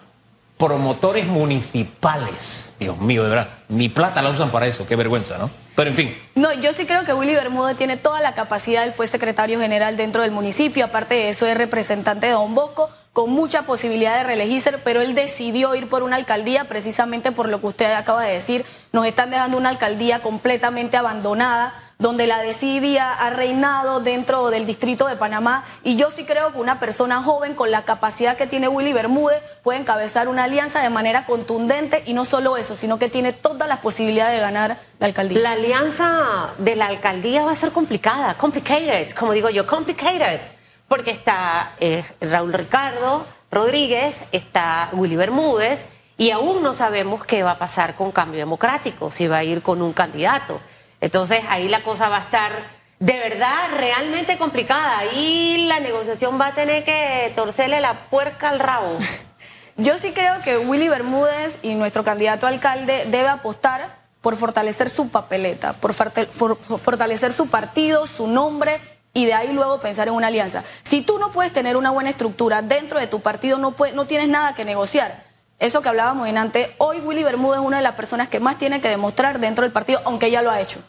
Promotores 0.57 1.27
municipales. 1.27 2.73
Dios 2.79 2.97
mío, 2.97 3.23
de 3.23 3.29
verdad, 3.29 3.49
mi 3.69 3.89
plata 3.89 4.21
la 4.21 4.29
usan 4.31 4.49
para 4.49 4.67
eso, 4.67 4.87
qué 4.87 4.95
vergüenza, 4.95 5.37
¿no? 5.37 5.49
Pero 5.75 5.91
en 5.91 5.95
fin. 5.95 6.17
No, 6.33 6.51
yo 6.53 6.73
sí 6.73 6.85
creo 6.87 7.03
que 7.03 7.13
Willy 7.13 7.35
Bermúdez 7.35 7.77
tiene 7.77 7.97
toda 7.97 8.19
la 8.21 8.33
capacidad, 8.33 8.83
él 8.83 8.91
fue 8.91 9.05
secretario 9.05 9.59
general 9.59 9.95
dentro 9.95 10.23
del 10.23 10.31
municipio, 10.31 10.85
aparte 10.85 11.13
de 11.13 11.29
eso 11.29 11.45
es 11.45 11.55
representante 11.55 12.25
de 12.25 12.33
Don 12.33 12.55
Bosco, 12.55 12.89
con 13.13 13.29
mucha 13.29 13.63
posibilidad 13.63 14.17
de 14.17 14.23
reelegirse, 14.23 14.71
pero 14.83 15.01
él 15.01 15.13
decidió 15.13 15.75
ir 15.75 15.87
por 15.89 16.01
una 16.01 16.15
alcaldía 16.15 16.67
precisamente 16.67 17.31
por 17.31 17.49
lo 17.49 17.61
que 17.61 17.67
usted 17.67 17.93
acaba 17.93 18.23
de 18.23 18.33
decir, 18.33 18.65
nos 18.91 19.05
están 19.05 19.29
dejando 19.29 19.57
una 19.57 19.69
alcaldía 19.69 20.21
completamente 20.21 20.97
abandonada, 20.97 21.73
donde 21.99 22.27
la 22.27 22.41
desidia 22.41 23.11
ha 23.11 23.31
reinado 23.31 23.99
dentro 23.99 24.49
del 24.49 24.65
distrito 24.65 25.07
de 25.07 25.15
Panamá, 25.15 25.65
y 25.83 25.95
yo 25.95 26.11
sí 26.11 26.25
creo 26.25 26.51
que 26.51 26.59
una 26.59 26.79
persona 26.79 27.23
joven 27.23 27.55
con 27.55 27.71
la 27.71 27.85
capacidad 27.85 28.37
que 28.37 28.45
tiene 28.45 28.67
Willy 28.67 28.93
Bermúdez 28.93 29.41
puede 29.63 29.79
encabezar 29.79 30.27
una 30.27 30.43
alianza 30.43 30.81
de 30.81 30.89
manera 30.89 31.25
contundente, 31.25 32.03
y 32.05 32.13
no 32.13 32.23
solo 32.23 32.55
eso, 32.57 32.75
sino 32.75 32.99
que 32.99 33.09
tiene 33.09 33.33
todas 33.33 33.67
las 33.67 33.79
posibilidades 33.79 34.35
de 34.35 34.41
ganar 34.41 34.79
la 34.99 35.07
alcaldía. 35.07 35.39
La 35.39 35.51
alianza 35.53 36.53
de 36.59 36.75
la 36.75 36.87
alcaldía 36.87 37.43
va 37.43 37.51
a 37.51 37.55
ser 37.55 37.71
complicada, 37.71 38.35
complicated, 38.35 39.11
como 39.13 39.33
digo 39.33 39.49
yo, 39.49 39.65
complicated, 39.65 40.41
porque 40.87 41.11
está 41.11 41.73
eh, 41.79 42.05
Raúl 42.21 42.53
Ricardo 42.53 43.25
Rodríguez, 43.49 44.23
está 44.31 44.89
Willy 44.91 45.15
Bermúdez, 45.15 45.83
y 46.17 46.31
aún 46.31 46.61
no 46.61 46.73
sabemos 46.73 47.25
qué 47.25 47.43
va 47.43 47.51
a 47.51 47.57
pasar 47.57 47.95
con 47.95 48.11
Cambio 48.11 48.39
Democrático, 48.39 49.09
si 49.09 49.27
va 49.27 49.37
a 49.37 49.43
ir 49.43 49.61
con 49.61 49.81
un 49.81 49.93
candidato. 49.93 50.59
Entonces 51.01 51.43
ahí 51.49 51.67
la 51.67 51.83
cosa 51.83 52.09
va 52.09 52.17
a 52.17 52.21
estar 52.21 52.51
de 52.99 53.19
verdad 53.19 53.69
realmente 53.75 54.37
complicada 54.37 55.05
y 55.13 55.67
la 55.67 55.79
negociación 55.79 56.39
va 56.39 56.47
a 56.47 56.55
tener 56.55 56.83
que 56.83 57.31
torcerle 57.35 57.79
la 57.79 57.93
puerca 58.09 58.49
al 58.49 58.59
rabo. 58.59 58.97
Yo 59.77 59.97
sí 59.97 60.11
creo 60.11 60.41
que 60.41 60.57
Willy 60.57 60.87
Bermúdez 60.87 61.59
y 61.61 61.75
nuestro 61.75 62.03
candidato 62.03 62.47
alcalde 62.47 63.05
debe 63.07 63.27
apostar 63.27 63.97
por 64.21 64.35
fortalecer 64.35 64.89
su 64.89 65.09
papeleta, 65.09 65.73
por, 65.73 65.93
fortalecer 65.93 67.31
su 67.31 67.47
partido, 67.47 68.07
su 68.07 68.25
nombre 68.27 68.81
y 69.13 69.25
de 69.25 69.33
ahí 69.35 69.53
luego 69.53 69.79
pensar 69.79 70.07
en 70.07 70.15
una 70.15 70.27
alianza. 70.27 70.63
Si 70.81 71.01
tú 71.01 71.19
no 71.19 71.29
puedes 71.29 71.53
tener 71.53 71.77
una 71.77 71.91
buena 71.91 72.09
estructura 72.09 72.63
dentro 72.63 72.99
de 72.99 73.05
tu 73.05 73.21
partido, 73.21 73.59
no, 73.59 73.75
no 73.93 74.07
tienes 74.07 74.29
nada 74.29 74.55
que 74.55 74.65
negociar. 74.65 75.26
Eso 75.59 75.81
que 75.81 75.89
hablábamos 75.89 76.27
en 76.27 76.37
antes, 76.37 76.69
hoy 76.77 76.99
Willy 76.99 77.23
Bermúdez 77.23 77.59
es 77.59 77.65
una 77.65 77.77
de 77.77 77.83
las 77.83 77.93
personas 77.93 78.27
que 78.27 78.39
más 78.39 78.57
tiene 78.57 78.79
que 78.79 78.89
demostrar 78.89 79.39
dentro 79.39 79.63
del 79.63 79.71
partido, 79.71 80.01
aunque 80.05 80.29
ya 80.29 80.41
lo 80.41 80.51
ha 80.51 80.61
hecho. 80.61 80.79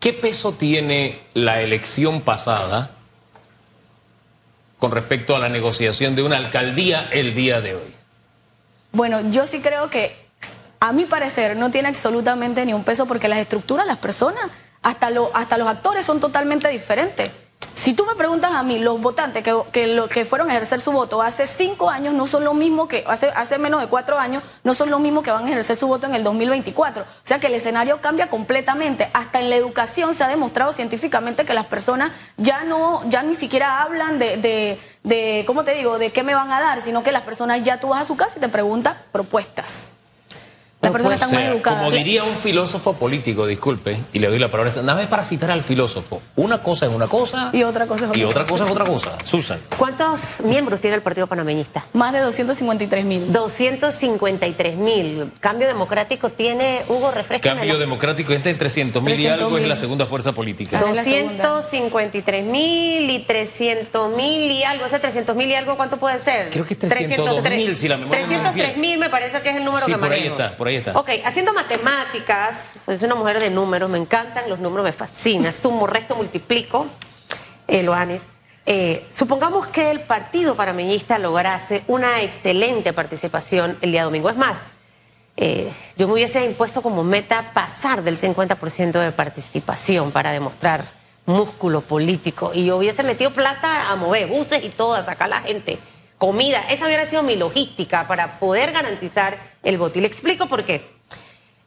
¿Qué 0.00 0.12
peso 0.12 0.52
tiene 0.52 1.20
la 1.34 1.62
elección 1.62 2.20
pasada 2.20 2.90
con 4.78 4.92
respecto 4.92 5.34
a 5.34 5.38
la 5.38 5.48
negociación 5.48 6.14
de 6.14 6.22
una 6.22 6.36
alcaldía 6.36 7.08
el 7.10 7.34
día 7.34 7.60
de 7.60 7.74
hoy? 7.74 7.94
Bueno, 8.92 9.30
yo 9.30 9.46
sí 9.46 9.60
creo 9.60 9.90
que 9.90 10.28
a 10.80 10.92
mi 10.92 11.06
parecer, 11.06 11.56
no 11.56 11.70
tiene 11.70 11.88
absolutamente 11.88 12.64
ni 12.64 12.72
un 12.72 12.84
peso 12.84 13.06
porque 13.06 13.28
las 13.28 13.38
estructuras, 13.38 13.86
las 13.86 13.98
personas, 13.98 14.50
hasta, 14.82 15.10
lo, 15.10 15.30
hasta 15.34 15.58
los 15.58 15.68
actores 15.68 16.04
son 16.04 16.20
totalmente 16.20 16.68
diferentes. 16.68 17.30
Si 17.74 17.94
tú 17.94 18.04
me 18.04 18.14
preguntas 18.16 18.52
a 18.52 18.62
mí, 18.62 18.78
los 18.78 19.00
votantes 19.00 19.42
que, 19.42 19.56
que, 19.72 19.86
lo, 19.86 20.08
que 20.08 20.24
fueron 20.24 20.50
a 20.50 20.52
ejercer 20.52 20.80
su 20.80 20.92
voto 20.92 21.22
hace 21.22 21.46
cinco 21.46 21.88
años 21.88 22.12
no 22.12 22.26
son 22.26 22.44
lo 22.44 22.52
mismo 22.52 22.88
que, 22.88 23.04
hace, 23.06 23.28
hace 23.28 23.58
menos 23.58 23.80
de 23.80 23.86
cuatro 23.86 24.18
años, 24.18 24.42
no 24.64 24.74
son 24.74 24.90
lo 24.90 24.98
mismo 24.98 25.22
que 25.22 25.30
van 25.30 25.46
a 25.46 25.48
ejercer 25.48 25.76
su 25.76 25.86
voto 25.86 26.06
en 26.06 26.14
el 26.14 26.24
2024. 26.24 27.04
O 27.04 27.06
sea 27.22 27.38
que 27.38 27.46
el 27.46 27.54
escenario 27.54 28.00
cambia 28.00 28.28
completamente. 28.28 29.10
Hasta 29.14 29.40
en 29.40 29.48
la 29.48 29.56
educación 29.56 30.14
se 30.14 30.24
ha 30.24 30.28
demostrado 30.28 30.72
científicamente 30.72 31.44
que 31.44 31.54
las 31.54 31.66
personas 31.66 32.12
ya 32.36 32.64
no, 32.64 33.02
ya 33.08 33.22
ni 33.22 33.34
siquiera 33.34 33.82
hablan 33.82 34.18
de, 34.18 34.36
de, 34.36 34.80
de 35.04 35.44
¿cómo 35.46 35.64
te 35.64 35.74
digo?, 35.74 35.98
de 35.98 36.12
qué 36.12 36.22
me 36.22 36.34
van 36.34 36.50
a 36.52 36.60
dar, 36.60 36.82
sino 36.82 37.02
que 37.02 37.12
las 37.12 37.22
personas 37.22 37.62
ya 37.62 37.80
tú 37.80 37.88
vas 37.88 38.02
a 38.02 38.04
su 38.04 38.16
casa 38.16 38.38
y 38.38 38.40
te 38.40 38.48
preguntan 38.48 38.96
propuestas. 39.12 39.90
Las 40.80 40.92
personas 40.92 41.20
están 41.20 41.34
muy 41.34 41.42
educadas. 41.42 41.80
Como 41.80 41.90
diría 41.90 42.22
un 42.22 42.36
filósofo 42.36 42.92
político, 42.92 43.46
disculpe, 43.46 43.98
y 44.12 44.20
le 44.20 44.28
doy 44.28 44.38
la 44.38 44.48
palabra, 44.48 44.70
nada 44.82 45.00
más 45.00 45.08
para 45.08 45.24
citar 45.24 45.50
al 45.50 45.64
filósofo. 45.64 46.22
Una 46.36 46.62
cosa 46.62 46.86
es 46.86 46.92
una 46.92 47.08
cosa. 47.08 47.50
Y 47.52 47.64
otra 47.64 47.86
cosa 47.86 48.04
es 48.04 48.10
otra, 48.10 48.20
y 48.20 48.24
otra 48.24 48.46
cosa. 48.46 48.64
es 48.64 48.70
otra 48.70 48.84
cosa. 48.84 49.18
Susan. 49.24 49.58
¿Cuántos 49.76 50.40
miembros 50.42 50.80
tiene 50.80 50.94
el 50.94 51.02
Partido 51.02 51.26
Panameñista? 51.26 51.86
Más 51.94 52.12
de 52.12 52.20
253 52.20 53.04
mil. 53.04 53.32
253 53.32 54.76
mil. 54.76 55.32
Cambio 55.40 55.66
Democrático 55.66 56.30
tiene, 56.30 56.82
Hugo, 56.88 57.10
refresca. 57.10 57.56
Cambio 57.56 57.76
Democrático 57.76 58.32
está 58.32 58.50
en 58.50 58.58
300 58.58 59.02
mil 59.02 59.18
y 59.18 59.26
algo 59.26 59.58
es 59.58 59.66
la 59.66 59.76
segunda 59.76 60.06
fuerza 60.06 60.30
política. 60.30 60.78
253 60.78 62.44
mil 62.44 63.10
y 63.10 63.18
300 63.24 64.14
mil 64.14 64.50
y 64.50 64.62
algo. 64.62 64.86
Ese 64.86 65.00
300 65.00 65.34
mil 65.34 65.50
y 65.50 65.54
algo, 65.54 65.76
¿cuánto 65.76 65.96
puede 65.96 66.22
ser? 66.22 66.50
Creo 66.50 66.64
que 66.64 66.74
es 66.74 66.80
302 66.80 67.42
mil, 67.50 67.76
si 67.76 67.88
la 67.88 67.96
memoria 67.96 68.24
303 68.24 68.76
mil 68.76 68.98
me 68.98 69.10
parece 69.10 69.40
que 69.42 69.50
es 69.50 69.56
el 69.56 69.64
número 69.64 69.84
sí, 69.84 69.92
que 69.92 69.98
por 69.98 70.12
ahí 70.12 70.28
está, 70.28 70.56
por 70.56 70.67
Ok, 70.94 71.10
haciendo 71.24 71.52
matemáticas, 71.52 72.74
soy 72.84 72.98
una 73.02 73.14
mujer 73.14 73.40
de 73.40 73.50
números, 73.50 73.88
me 73.90 73.98
encantan 73.98 74.48
los 74.48 74.58
números, 74.58 74.84
me 74.84 74.92
fascina. 74.92 75.52
Sumo, 75.52 75.86
resto, 75.86 76.14
multiplico, 76.14 76.86
eh, 77.66 77.82
Loanes. 77.82 78.22
Eh, 78.66 79.06
supongamos 79.10 79.68
que 79.68 79.90
el 79.90 80.00
partido 80.00 80.54
parameñista 80.54 81.18
lograse 81.18 81.84
una 81.86 82.20
excelente 82.20 82.92
participación 82.92 83.78
el 83.80 83.92
día 83.92 84.04
domingo. 84.04 84.28
Es 84.28 84.36
más, 84.36 84.58
eh, 85.38 85.72
yo 85.96 86.06
me 86.06 86.14
hubiese 86.14 86.44
impuesto 86.44 86.82
como 86.82 87.02
meta 87.02 87.52
pasar 87.54 88.02
del 88.02 88.18
50% 88.18 89.00
de 89.00 89.12
participación 89.12 90.10
para 90.10 90.32
demostrar 90.32 90.90
músculo 91.26 91.82
político 91.82 92.50
y 92.52 92.64
yo 92.64 92.76
hubiese 92.76 93.02
metido 93.02 93.30
plata 93.30 93.90
a 93.90 93.96
mover 93.96 94.26
buses 94.26 94.64
y 94.64 94.70
todo, 94.70 94.94
a 94.94 95.02
sacar 95.02 95.26
a 95.26 95.36
la 95.36 95.40
gente, 95.40 95.78
comida. 96.18 96.60
Esa 96.70 96.86
hubiera 96.86 97.08
sido 97.08 97.22
mi 97.22 97.36
logística 97.36 98.06
para 98.06 98.38
poder 98.38 98.72
garantizar 98.72 99.38
el 99.62 99.78
voto. 99.78 99.98
Y 99.98 100.02
le 100.02 100.08
explico 100.08 100.46
por 100.46 100.64
qué. 100.64 100.98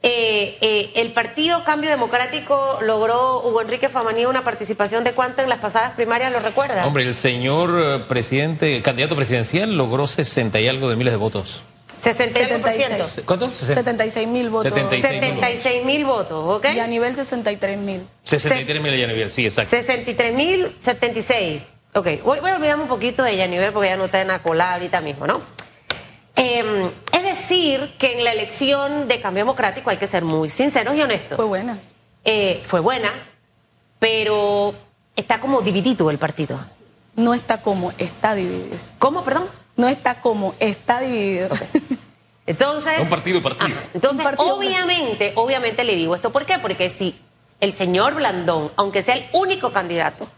Eh, 0.04 0.58
eh, 0.62 0.92
el 0.96 1.14
Partido 1.14 1.64
Cambio 1.64 1.90
Democrático 1.92 2.80
logró, 2.82 3.40
Hugo 3.42 3.62
Enrique 3.62 3.88
Famanía, 3.88 4.28
una 4.28 4.44
participación 4.44 5.04
de 5.04 5.14
cuánto 5.14 5.44
en 5.44 5.50
las 5.50 5.60
pasadas 5.60 5.92
primarias, 5.92 6.32
¿lo 6.32 6.40
recuerda? 6.40 6.88
Hombre, 6.88 7.04
el 7.04 7.14
señor 7.14 7.80
eh, 7.80 8.04
presidente, 8.08 8.82
candidato 8.82 9.16
presidencial, 9.16 9.78
logró 9.78 10.08
60 10.08 10.60
y 10.60 10.68
algo 10.68 10.90
de 10.90 10.96
miles 10.96 11.14
de 11.14 11.18
votos. 11.18 11.64
60%. 12.04 13.26
¿Cuánto? 13.26 13.54
76 13.54 14.28
mil 14.28 14.50
votos. 14.50 14.74
76 14.74 15.86
mil 15.86 16.04
votos, 16.06 16.58
¿ok? 16.58 16.66
Y 16.74 16.80
a 16.80 16.88
nivel 16.88 17.16
63 17.16 17.78
mil. 17.78 18.08
63 18.24 18.82
mil 18.82 18.92
de 18.92 19.00
Yanivel, 19.02 19.30
sí, 19.30 19.46
exacto. 19.46 19.70
63 19.70 20.34
mil, 20.34 20.76
76. 20.84 21.62
Ok, 21.94 22.08
voy, 22.24 22.40
voy 22.40 22.52
a 22.52 22.56
olvidarme 22.56 22.84
un 22.84 22.90
poquito 22.90 23.24
de 23.24 23.36
Yanivel 23.36 23.74
porque 23.74 23.90
ya 23.90 23.98
no 23.98 24.06
está 24.06 24.22
en 24.22 24.30
la 24.30 24.42
cola 24.42 24.74
ahorita 24.74 25.02
mismo, 25.02 25.28
¿no? 25.28 25.42
Eh, 26.38 26.92
es 27.12 27.24
decir, 27.24 27.96
que 27.98 28.18
en 28.18 28.24
la 28.24 28.32
elección 28.32 29.08
de 29.08 29.20
cambio 29.20 29.44
democrático 29.44 29.90
hay 29.90 29.98
que 29.98 30.08
ser 30.08 30.24
muy 30.24 30.48
sinceros 30.48 30.96
y 30.96 31.02
honestos. 31.02 31.36
Fue 31.36 31.46
buena. 31.46 31.78
Eh, 32.24 32.64
fue 32.68 32.80
buena, 32.80 33.12
pero 34.00 34.74
está 35.16 35.40
como 35.40 35.62
dividido 35.62 36.10
el 36.10 36.18
partido. 36.18 36.60
No 37.16 37.34
está 37.34 37.62
como, 37.62 37.92
está 37.98 38.36
dividido. 38.36 38.78
¿Cómo, 38.98 39.24
perdón? 39.24 39.50
No 39.76 39.88
está 39.90 40.22
como, 40.22 40.56
está 40.60 41.02
dividido. 41.02 41.50
Entonces. 42.46 43.02
Un 43.02 43.10
partido 43.10 43.42
partido. 43.42 43.78
entonces, 43.94 44.26
obviamente, 44.38 45.34
obviamente 45.36 45.84
le 45.84 45.96
digo 45.96 46.16
esto. 46.16 46.32
¿Por 46.32 46.46
qué? 46.46 46.58
Porque 46.60 46.90
si 46.90 47.20
el 47.60 47.74
señor 47.74 48.16
Blandón, 48.16 48.72
aunque 48.78 49.04
sea 49.04 49.16
el 49.16 49.26
único 49.34 49.74
candidato, 49.74 50.30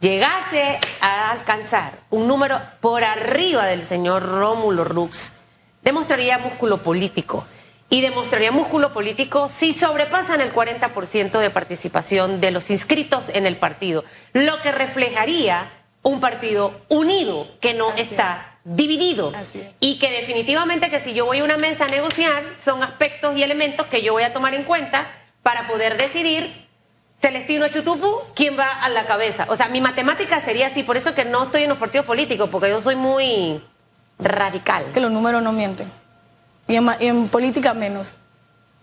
llegase 0.00 0.78
a 1.00 1.30
alcanzar 1.30 2.00
un 2.10 2.28
número 2.28 2.60
por 2.80 3.04
arriba 3.04 3.66
del 3.66 3.82
señor 3.82 4.22
Rómulo 4.22 4.84
Rux, 4.84 5.32
demostraría 5.82 6.38
músculo 6.38 6.82
político. 6.82 7.46
Y 7.88 8.00
demostraría 8.00 8.50
músculo 8.50 8.92
político 8.92 9.48
si 9.48 9.72
sobrepasan 9.72 10.40
el 10.40 10.52
40% 10.52 11.38
de 11.38 11.50
participación 11.50 12.40
de 12.40 12.50
los 12.50 12.70
inscritos 12.70 13.26
en 13.32 13.46
el 13.46 13.58
partido, 13.58 14.04
lo 14.32 14.60
que 14.60 14.72
reflejaría 14.72 15.70
un 16.02 16.20
partido 16.20 16.80
unido 16.88 17.46
que 17.60 17.74
no 17.74 17.92
está 17.94 18.58
dividido. 18.64 19.32
Y 19.78 20.00
que 20.00 20.10
definitivamente 20.10 20.90
que 20.90 20.98
si 20.98 21.14
yo 21.14 21.26
voy 21.26 21.38
a 21.38 21.44
una 21.44 21.58
mesa 21.58 21.84
a 21.84 21.88
negociar 21.88 22.42
son 22.62 22.82
aspectos 22.82 23.36
y 23.36 23.44
elementos 23.44 23.86
que 23.86 24.02
yo 24.02 24.14
voy 24.14 24.24
a 24.24 24.32
tomar 24.32 24.54
en 24.54 24.64
cuenta 24.64 25.06
para 25.44 25.68
poder 25.68 25.96
decidir 25.96 26.65
Celestino 27.20 27.68
Chutupu, 27.68 28.20
¿quién 28.34 28.58
va 28.58 28.68
a 28.82 28.88
la 28.90 29.06
cabeza? 29.06 29.46
O 29.48 29.56
sea, 29.56 29.68
mi 29.68 29.80
matemática 29.80 30.40
sería 30.40 30.66
así, 30.66 30.82
por 30.82 30.96
eso 30.96 31.14
que 31.14 31.24
no 31.24 31.44
estoy 31.44 31.62
en 31.62 31.70
los 31.70 31.78
partidos 31.78 32.06
políticos, 32.06 32.48
porque 32.50 32.68
yo 32.68 32.80
soy 32.80 32.94
muy 32.94 33.62
radical. 34.18 34.84
Que 34.92 35.00
los 35.00 35.10
números 35.10 35.42
no 35.42 35.52
mienten. 35.52 35.90
Y 36.68 36.76
en, 36.76 37.28
política 37.28 37.74
menos. 37.74 38.12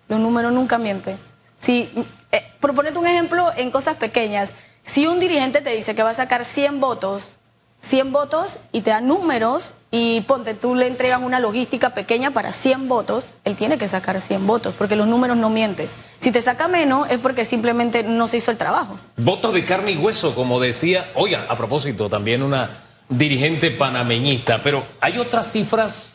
Los 0.07 0.19
números 0.19 0.51
nunca 0.51 0.77
mienten. 0.77 1.19
Si, 1.57 1.91
eh, 2.31 2.51
proponete 2.59 2.97
un 2.97 3.07
ejemplo 3.07 3.51
en 3.55 3.71
cosas 3.71 3.97
pequeñas. 3.97 4.53
Si 4.81 5.05
un 5.05 5.19
dirigente 5.19 5.61
te 5.61 5.69
dice 5.69 5.95
que 5.95 6.03
va 6.03 6.09
a 6.09 6.15
sacar 6.15 6.43
100 6.43 6.79
votos, 6.79 7.37
100 7.83 8.11
votos 8.11 8.59
y 8.71 8.81
te 8.81 8.91
da 8.91 9.01
números 9.01 9.71
y 9.91 10.21
ponte, 10.21 10.53
tú 10.53 10.73
le 10.73 10.87
entregas 10.87 11.21
una 11.21 11.39
logística 11.39 11.93
pequeña 11.93 12.31
para 12.31 12.51
100 12.51 12.87
votos, 12.87 13.25
él 13.43 13.55
tiene 13.55 13.77
que 13.77 13.87
sacar 13.87 14.19
100 14.19 14.47
votos, 14.47 14.73
porque 14.75 14.95
los 14.95 15.07
números 15.07 15.37
no 15.37 15.49
mienten. 15.49 15.89
Si 16.17 16.31
te 16.31 16.41
saca 16.41 16.67
menos 16.67 17.11
es 17.11 17.19
porque 17.19 17.45
simplemente 17.45 18.03
no 18.03 18.27
se 18.27 18.37
hizo 18.37 18.49
el 18.49 18.57
trabajo. 18.57 18.95
Votos 19.17 19.53
de 19.53 19.65
carne 19.65 19.91
y 19.91 19.97
hueso, 19.97 20.33
como 20.33 20.59
decía, 20.59 21.05
oiga, 21.13 21.45
a 21.49 21.57
propósito, 21.57 22.09
también 22.09 22.41
una 22.41 22.69
dirigente 23.09 23.69
panameñista, 23.69 24.61
pero 24.63 24.85
hay 25.01 25.19
otras 25.19 25.51
cifras 25.51 26.09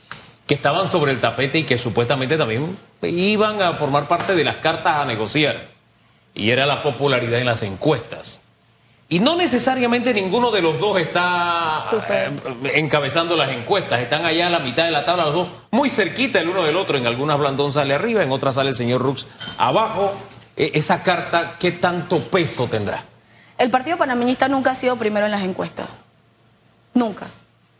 que 0.46 0.54
estaban 0.54 0.88
sobre 0.88 1.12
el 1.12 1.20
tapete 1.20 1.58
y 1.58 1.64
que 1.64 1.76
supuestamente 1.76 2.38
también 2.38 2.78
iban 3.02 3.60
a 3.60 3.74
formar 3.74 4.08
parte 4.08 4.34
de 4.34 4.42
las 4.42 4.56
cartas 4.56 4.96
a 4.96 5.04
negociar. 5.04 5.68
Y 6.34 6.50
era 6.50 6.66
la 6.66 6.82
popularidad 6.82 7.38
en 7.38 7.46
las 7.46 7.62
encuestas. 7.62 8.40
Y 9.10 9.20
no 9.20 9.36
necesariamente 9.36 10.12
ninguno 10.12 10.50
de 10.50 10.60
los 10.60 10.78
dos 10.78 11.00
está 11.00 11.82
eh, 12.10 12.30
encabezando 12.74 13.36
las 13.36 13.48
encuestas. 13.50 14.00
Están 14.00 14.26
allá 14.26 14.48
a 14.48 14.50
la 14.50 14.58
mitad 14.58 14.84
de 14.84 14.90
la 14.90 15.06
tabla, 15.06 15.24
los 15.26 15.34
dos 15.34 15.48
muy 15.70 15.88
cerquita 15.88 16.40
el 16.40 16.48
uno 16.50 16.62
del 16.62 16.76
otro. 16.76 16.98
En 16.98 17.06
algunas 17.06 17.38
Blandón 17.38 17.72
sale 17.72 17.94
arriba, 17.94 18.22
en 18.22 18.30
otras 18.30 18.56
sale 18.56 18.68
el 18.68 18.76
señor 18.76 19.00
Rux 19.00 19.26
abajo. 19.56 20.12
E, 20.56 20.72
esa 20.74 21.02
carta, 21.02 21.56
¿qué 21.58 21.72
tanto 21.72 22.20
peso 22.28 22.66
tendrá? 22.66 23.04
El 23.56 23.70
Partido 23.70 23.96
Panameñista 23.96 24.46
nunca 24.48 24.72
ha 24.72 24.74
sido 24.74 24.96
primero 24.96 25.24
en 25.24 25.32
las 25.32 25.42
encuestas. 25.42 25.88
Nunca. 26.92 27.30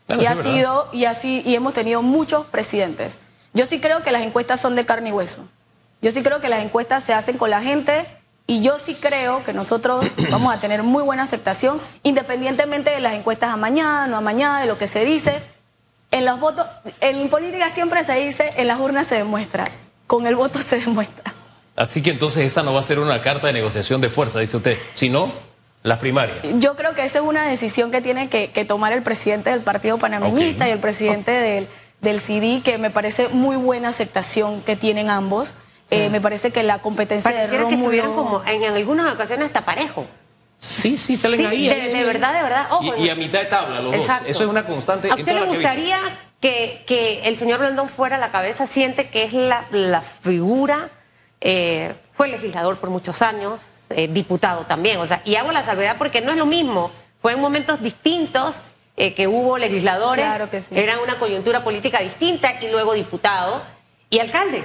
y 0.07 0.25
ha 0.25 0.35
sido, 0.35 0.89
y 0.91 1.05
así, 1.05 1.43
y 1.45 1.53
hemos 1.53 1.73
tenido 1.73 2.01
muchos 2.01 2.47
presidentes. 2.47 3.19
Yo 3.53 3.67
sí 3.67 3.79
creo 3.79 4.01
que 4.01 4.11
las 4.11 4.23
encuestas 4.23 4.59
son 4.59 4.75
de 4.75 4.85
carne 4.85 5.09
y 5.09 5.11
hueso. 5.11 5.47
Yo 6.01 6.09
sí 6.09 6.23
creo 6.23 6.41
que 6.41 6.49
las 6.49 6.63
encuestas 6.63 7.03
se 7.03 7.13
hacen 7.13 7.37
con 7.37 7.51
la 7.51 7.61
gente 7.61 8.07
y 8.49 8.61
yo 8.61 8.79
sí 8.79 8.95
creo 8.95 9.43
que 9.43 9.53
nosotros 9.53 10.07
vamos 10.31 10.51
a 10.51 10.59
tener 10.59 10.81
muy 10.81 11.03
buena 11.03 11.21
aceptación, 11.21 11.79
independientemente 12.01 12.89
de 12.89 12.99
las 12.99 13.13
encuestas 13.13 13.53
a 13.53 13.57
mañana, 13.57 14.07
no 14.07 14.17
a 14.17 14.21
mañana, 14.21 14.59
de 14.59 14.65
lo 14.65 14.77
que 14.79 14.87
se 14.87 15.05
dice. 15.05 15.43
En 16.09 16.25
los 16.25 16.39
votos, 16.39 16.65
en 16.99 17.29
política 17.29 17.69
siempre 17.69 18.03
se 18.03 18.19
dice, 18.19 18.49
en 18.57 18.65
las 18.65 18.79
urnas 18.79 19.05
se 19.05 19.15
demuestra, 19.15 19.65
con 20.07 20.25
el 20.25 20.35
voto 20.35 20.57
se 20.63 20.79
demuestra. 20.79 21.31
Así 21.75 22.01
que 22.01 22.09
entonces 22.09 22.43
esa 22.43 22.63
no 22.63 22.73
va 22.73 22.79
a 22.79 22.83
ser 22.83 22.97
una 22.97 23.21
carta 23.21 23.45
de 23.45 23.53
negociación 23.53 24.01
de 24.01 24.09
fuerza, 24.09 24.39
dice 24.39 24.57
usted, 24.57 24.79
sino 24.95 25.31
las 25.83 25.99
primarias. 25.99 26.39
Yo 26.55 26.75
creo 26.75 26.95
que 26.95 27.03
esa 27.03 27.19
es 27.19 27.25
una 27.25 27.45
decisión 27.45 27.91
que 27.91 28.01
tiene 28.01 28.29
que, 28.29 28.65
tomar 28.65 28.93
el 28.93 29.03
presidente 29.03 29.51
del 29.51 29.61
Partido 29.61 29.99
Panameñista 29.99 30.67
y 30.67 30.71
el 30.71 30.79
presidente 30.79 31.29
del, 31.29 31.67
del 32.01 32.19
CD, 32.19 32.61
que 32.63 32.79
me 32.79 32.89
parece 32.89 33.27
muy 33.27 33.57
buena 33.57 33.89
aceptación 33.89 34.63
que 34.63 34.75
tienen 34.75 35.11
ambos. 35.11 35.53
Eh, 35.91 36.09
me 36.09 36.21
parece 36.21 36.51
que 36.51 36.61
la 36.63 36.79
competencia 36.79 37.31
de 37.31 37.57
Rómulo... 37.57 37.89
que 37.89 38.01
como 38.01 38.43
en, 38.45 38.63
algunas 38.63 39.13
ocasiones 39.13 39.47
hasta 39.47 39.61
parejo. 39.65 40.05
Sí, 40.59 40.97
sí, 40.97 41.15
salen 41.15 41.45
ahí. 41.45 41.67
De, 41.67 42.03
verdad, 42.03 42.33
de 42.33 42.43
verdad. 42.43 42.67
y, 42.97 43.09
a 43.09 43.15
mitad 43.15 43.39
de 43.39 43.45
tabla 43.45 43.81
los 43.81 43.95
dos. 43.95 44.07
Eso 44.27 44.43
es 44.43 44.49
una 44.49 44.65
constante. 44.65 45.09
¿A 45.09 45.15
usted 45.15 45.33
le 45.33 45.45
gustaría 45.45 45.97
que, 46.41 46.83
que, 46.85 47.21
el 47.23 47.37
señor 47.37 47.59
Blandón 47.59 47.89
fuera 47.89 48.17
la 48.17 48.31
cabeza? 48.31 48.67
Siente 48.67 49.09
que 49.09 49.23
es 49.23 49.33
la, 49.33 49.65
la 49.71 50.01
figura, 50.01 50.89
eh, 51.39 51.95
fue 52.13 52.27
legislador 52.27 52.77
por 52.77 52.89
muchos 52.89 53.21
años, 53.21 53.63
eh, 53.89 54.09
diputado 54.11 54.65
también. 54.65 54.97
O 54.97 55.07
sea, 55.07 55.21
y 55.23 55.37
hago 55.37 55.51
la 55.51 55.63
salvedad 55.63 55.95
porque 55.97 56.21
no 56.21 56.31
es 56.31 56.37
lo 56.37 56.45
mismo. 56.45 56.91
Fue 57.21 57.33
en 57.33 57.41
momentos 57.41 57.81
distintos 57.81 58.55
que 59.15 59.27
hubo 59.29 59.57
legisladores. 59.57 60.25
Claro 60.25 60.49
que 60.49 60.61
sí. 60.61 60.77
Era 60.77 60.99
una 60.99 61.17
coyuntura 61.17 61.63
política 61.63 62.01
distinta 62.01 62.61
y 62.61 62.69
luego 62.69 62.93
diputado 62.93 63.63
y 64.09 64.19
alcalde. 64.19 64.61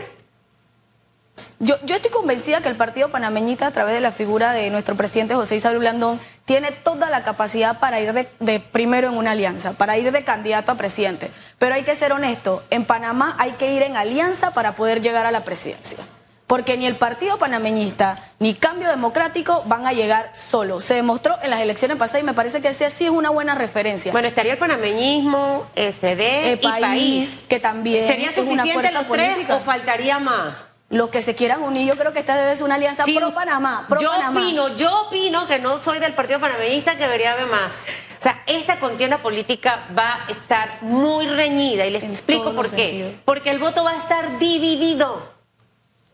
Yo, 1.61 1.77
yo, 1.85 1.95
estoy 1.95 2.11
convencida 2.11 2.61
que 2.61 2.69
el 2.69 2.77
Partido 2.77 3.11
Panameñita, 3.11 3.67
a 3.67 3.71
través 3.71 3.95
de 3.95 4.01
la 4.01 4.13
figura 4.13 4.53
de 4.53 4.69
nuestro 4.71 4.97
presidente 4.97 5.35
José 5.35 5.57
Isabel 5.57 5.79
Blandón, 5.79 6.21
tiene 6.45 6.73
toda 6.73 7.09
la 7.11 7.23
capacidad 7.23 7.79
para 7.79 8.01
ir 8.01 8.13
de, 8.13 8.61
primero 8.61 9.09
en 9.09 9.17
una 9.17 9.31
alianza, 9.31 9.73
para 9.73 9.97
ir 9.97 10.13
de 10.13 10.25
candidato 10.25 10.73
a 10.73 10.77
presidente. 10.77 11.31
Pero 11.59 11.75
hay 11.75 11.85
que 11.85 11.95
ser 11.95 12.13
honesto, 12.13 12.63
en 12.71 12.85
Panamá 12.85 13.37
hay 13.39 13.53
que 13.53 13.73
ir 13.73 13.83
en 13.83 13.97
alianza 13.97 14.53
para 14.53 14.75
poder 14.75 15.01
llegar 15.01 15.27
a 15.27 15.31
la 15.31 15.45
presidencia. 15.45 16.01
Porque 16.47 16.77
ni 16.77 16.87
el 16.87 16.97
Partido 16.97 17.39
Panameñista 17.39 18.19
ni 18.41 18.55
Cambio 18.55 18.91
Democrático 18.91 19.63
van 19.65 19.87
a 19.87 19.95
llegar 19.95 20.33
solos. 20.35 20.85
Se 20.85 20.93
demostró 20.93 21.39
en 21.43 21.49
las 21.49 21.61
elecciones 21.61 21.97
pasadas 21.97 22.23
y 22.23 22.27
me 22.27 22.35
parece 22.35 22.61
que 22.61 22.69
ese 22.69 22.91
sí 22.91 23.05
es 23.05 23.11
una 23.11 23.31
buena 23.31 23.55
referencia. 23.55 24.13
Bueno, 24.13 24.29
estaría 24.29 24.53
el 24.53 24.59
panameñismo, 24.59 25.67
SD 25.75 26.53
el 26.53 26.59
país, 26.59 27.43
que 27.49 27.61
también 27.61 28.07
¿Sería 28.07 28.33
suficiente 28.33 28.93
los 28.93 29.09
tres 29.09 29.49
o 29.49 29.61
faltaría 29.61 30.19
más? 30.19 30.74
Los 30.91 31.11
que 31.11 31.23
se 31.23 31.35
quieran 31.35 31.63
unir, 31.63 31.89
yo 31.89 31.97
creo 31.97 32.13
que 32.13 32.21
esta 32.21 32.37
debe 32.37 32.55
ser 32.55 32.65
una 32.65 32.77
alianza 32.77 33.05
pro 33.05 33.33
Panamá. 33.33 33.89
yo 34.01 34.13
opino, 34.31 34.77
yo 34.77 35.03
opino 35.03 35.47
que 35.47 35.59
no 35.59 35.83
soy 35.83 35.99
del 35.99 36.13
Partido 36.13 36.41
Panameñista 36.41 36.93
que 36.93 37.05
debería 37.05 37.33
haber 37.33 37.47
más. 37.47 37.73
O 38.21 38.23
sea, 38.23 38.43
esta 38.47 38.79
contienda 38.79 39.19
política 39.19 39.87
va 39.97 40.25
a 40.27 40.31
estar 40.31 40.83
muy 40.83 41.27
reñida 41.27 41.85
y 41.87 41.91
les 41.91 42.03
explico 42.03 42.55
por 42.55 42.71
qué. 42.71 43.17
Porque 43.25 43.51
el 43.51 43.59
voto 43.59 43.85
va 43.85 43.93
a 43.93 43.99
estar 43.99 44.39
dividido. 44.39 45.35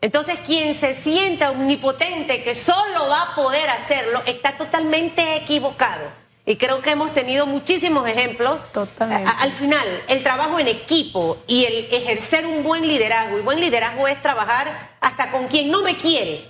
Entonces, 0.01 0.39
quien 0.45 0.77
se 0.77 0.95
sienta 0.95 1.51
omnipotente 1.51 2.43
que 2.43 2.55
solo 2.55 3.07
va 3.07 3.21
a 3.21 3.35
poder 3.35 3.69
hacerlo 3.69 4.23
está 4.25 4.57
totalmente 4.57 5.35
equivocado. 5.35 6.20
Y 6.45 6.55
creo 6.55 6.81
que 6.81 6.91
hemos 6.91 7.13
tenido 7.13 7.45
muchísimos 7.45 8.07
ejemplos. 8.07 8.59
Totalmente. 8.71 9.29
Al 9.39 9.51
final, 9.51 9.85
el 10.07 10.23
trabajo 10.23 10.59
en 10.59 10.67
equipo 10.67 11.37
y 11.45 11.65
el 11.65 11.87
ejercer 11.91 12.47
un 12.47 12.63
buen 12.63 12.87
liderazgo, 12.87 13.37
y 13.37 13.41
buen 13.41 13.59
liderazgo 13.59 14.07
es 14.07 14.21
trabajar 14.21 14.89
hasta 15.01 15.31
con 15.31 15.47
quien 15.47 15.69
no 15.69 15.83
me 15.83 15.95
quiere. 15.95 16.49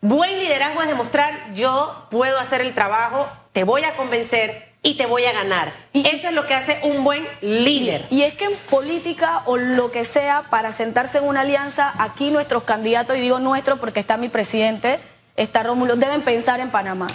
Buen 0.00 0.38
liderazgo 0.38 0.82
es 0.82 0.88
demostrar 0.88 1.54
yo 1.54 2.06
puedo 2.10 2.38
hacer 2.38 2.60
el 2.60 2.74
trabajo, 2.74 3.26
te 3.52 3.64
voy 3.64 3.84
a 3.84 3.96
convencer 3.96 4.74
y 4.82 4.94
te 4.94 5.06
voy 5.06 5.24
a 5.24 5.32
ganar. 5.32 5.72
Y 5.92 6.06
eso 6.08 6.28
es 6.28 6.34
lo 6.34 6.46
que 6.46 6.54
hace 6.54 6.78
un 6.82 7.04
buen 7.04 7.26
líder. 7.40 8.06
Y, 8.10 8.18
y 8.18 8.22
es 8.24 8.34
que 8.34 8.44
en 8.44 8.54
política 8.68 9.42
o 9.46 9.56
lo 9.56 9.90
que 9.92 10.04
sea, 10.04 10.42
para 10.50 10.72
sentarse 10.72 11.18
en 11.18 11.24
una 11.24 11.40
alianza, 11.40 11.94
aquí 11.98 12.30
nuestros 12.30 12.64
candidatos, 12.64 13.16
y 13.16 13.20
digo 13.20 13.38
nuestro 13.38 13.78
porque 13.78 14.00
está 14.00 14.18
mi 14.18 14.28
presidente, 14.28 15.00
está 15.36 15.62
Rómulo, 15.62 15.96
deben 15.96 16.20
pensar 16.20 16.60
en 16.60 16.70
Panamá. 16.70 17.06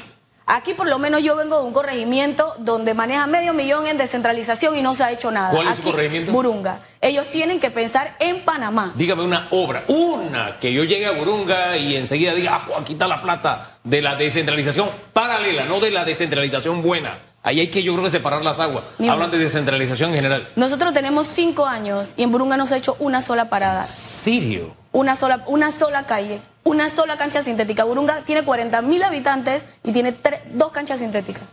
Aquí 0.52 0.74
por 0.74 0.88
lo 0.88 0.98
menos 0.98 1.22
yo 1.22 1.36
vengo 1.36 1.60
de 1.60 1.64
un 1.66 1.74
corregimiento 1.74 2.56
donde 2.58 2.96
maneja 2.96 3.28
medio 3.28 3.54
millón 3.54 3.86
en 3.86 4.00
descentralización 4.00 4.76
y 4.76 4.82
no 4.82 4.96
se 4.96 5.04
ha 5.04 5.12
hecho 5.12 5.30
nada. 5.30 5.52
¿Cuál 5.52 5.68
es 5.68 5.76
su 5.76 5.84
corregimiento? 5.84 6.32
Burunga. 6.32 6.80
Ellos 7.02 7.30
tienen 7.30 7.60
que 7.60 7.70
pensar 7.70 8.16
en 8.20 8.44
Panamá. 8.44 8.92
Dígame 8.96 9.22
una 9.22 9.48
obra, 9.52 9.84
una 9.88 10.58
que 10.60 10.74
yo 10.74 10.84
llegue 10.86 11.06
a 11.06 11.12
Burunga 11.12 11.78
y 11.78 11.96
enseguida 11.96 12.34
diga, 12.34 12.64
ah, 12.68 12.80
aquí 12.82 12.94
está 12.94 13.08
la 13.08 13.22
plata 13.22 13.78
de 13.84 14.02
la 14.02 14.16
descentralización 14.16 14.90
paralela, 15.14 15.66
no 15.66 15.80
de 15.80 15.92
la 15.92 16.04
descentralización 16.04 16.82
buena. 16.82 17.20
Ahí 17.44 17.60
hay 17.60 17.68
que 17.68 17.84
yo 17.84 17.94
creo 17.94 18.06
que 18.06 18.10
separar 18.10 18.44
las 18.44 18.60
aguas. 18.60 18.86
Hablan 19.08 19.30
de 19.30 19.38
descentralización 19.38 20.10
en 20.10 20.16
general. 20.16 20.50
Nosotros 20.56 20.94
tenemos 20.94 21.28
cinco 21.28 21.68
años 21.68 22.10
y 22.18 22.24
en 22.24 22.32
Burunga 22.32 22.58
no 22.58 22.66
se 22.66 22.74
ha 22.74 22.78
hecho 22.78 22.98
una 22.98 23.22
sola 23.22 23.50
parada. 23.50 23.84
¿Sirio? 23.84 24.79
Una 24.92 25.16
sola, 25.16 25.44
una 25.48 25.72
sola 25.72 26.06
calle 26.06 26.42
una 26.70 26.90
sola 26.90 27.18
cancha 27.18 27.42
sintética. 27.42 27.84
Burunga 27.84 28.22
tiene 28.26 28.44
40 28.44 28.82
mil 28.84 29.02
habitantes 29.04 29.66
y 29.84 29.92
tiene 29.92 30.16
dos 30.52 30.72
canchas 30.72 31.00
sintéticas. 31.00 31.44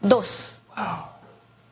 Dos. 0.00 0.60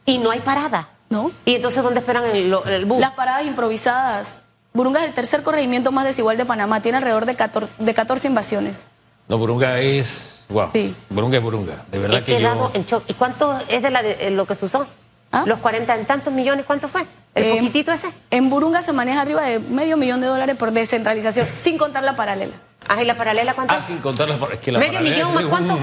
Y 0.04 0.18
no 0.18 0.30
hay 0.30 0.40
parada. 0.40 0.90
¿No? 1.10 1.30
¿Y 1.46 1.54
entonces 1.54 1.82
dónde 1.82 2.00
esperan 2.00 2.24
el, 2.24 2.54
el 2.66 2.84
bus? 2.84 3.00
Las 3.00 3.12
paradas 3.12 3.46
improvisadas. 3.46 4.38
Burunga 4.74 5.00
es 5.00 5.06
el 5.06 5.14
tercer 5.14 5.42
corregimiento 5.42 5.90
más 5.90 6.04
desigual 6.04 6.36
de 6.36 6.44
Panamá. 6.44 6.82
Tiene 6.82 6.98
alrededor 6.98 7.24
de 7.24 7.34
14, 7.34 7.72
de 7.78 7.94
14 7.94 8.28
invasiones. 8.28 8.88
No, 9.26 9.38
Burunga 9.38 9.80
es. 9.80 10.44
Wow. 10.50 10.68
Sí. 10.70 10.94
Burunga 11.08 11.38
es 11.38 11.42
Burunga. 11.42 11.84
De 11.90 11.98
verdad 11.98 12.22
que 12.24 12.40
yo. 12.40 12.70
En 12.74 12.84
¿Y 13.06 13.14
cuánto 13.14 13.56
es 13.68 13.82
de, 13.82 13.90
la 13.90 14.02
de 14.02 14.30
lo 14.30 14.44
que 14.46 14.54
se 14.54 14.66
usó? 14.66 14.86
¿Ah? 15.32 15.44
Los 15.46 15.60
40 15.60 15.94
en 15.94 16.06
tantos 16.06 16.32
millones, 16.32 16.64
¿cuánto 16.66 16.88
fue? 16.88 17.06
¿El 17.38 17.44
eh, 17.44 17.56
poquitito 17.56 17.92
ese? 17.92 18.12
En 18.30 18.50
Burunga 18.50 18.82
se 18.82 18.92
maneja 18.92 19.20
arriba 19.20 19.42
de 19.42 19.58
medio 19.58 19.96
millón 19.96 20.20
de 20.20 20.26
dólares 20.26 20.56
por 20.56 20.72
descentralización, 20.72 21.48
sin 21.54 21.78
contar 21.78 22.04
la 22.04 22.16
paralela. 22.16 22.54
Ah, 22.88 23.02
¿y 23.02 23.04
la 23.04 23.16
paralela 23.16 23.54
cuánto? 23.54 23.74
Ah, 23.74 23.82
sin 23.82 23.98
contar 23.98 24.28
la 24.28 24.38
es 24.52 24.58
que 24.60 24.72
la 24.72 24.78
¿Medio 24.78 25.00
millón 25.00 25.34
más 25.34 25.44
cuánto? 25.44 25.78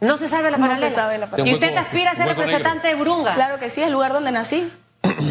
No 0.00 0.16
se 0.16 0.28
sabe 0.28 0.50
la 0.50 0.56
paralela. 0.56 0.80
No 0.80 0.88
se 0.88 0.94
sabe 0.94 1.18
la 1.18 1.30
paralela. 1.30 1.50
¿Y 1.50 1.54
usted 1.54 1.76
aspira 1.76 2.12
a 2.12 2.14
ser 2.14 2.26
representante 2.26 2.88
de 2.88 2.94
Burunga? 2.94 3.32
Claro 3.32 3.58
que 3.58 3.68
sí, 3.68 3.80
es 3.80 3.88
el 3.88 3.92
lugar 3.92 4.12
donde 4.12 4.32
nací. 4.32 4.70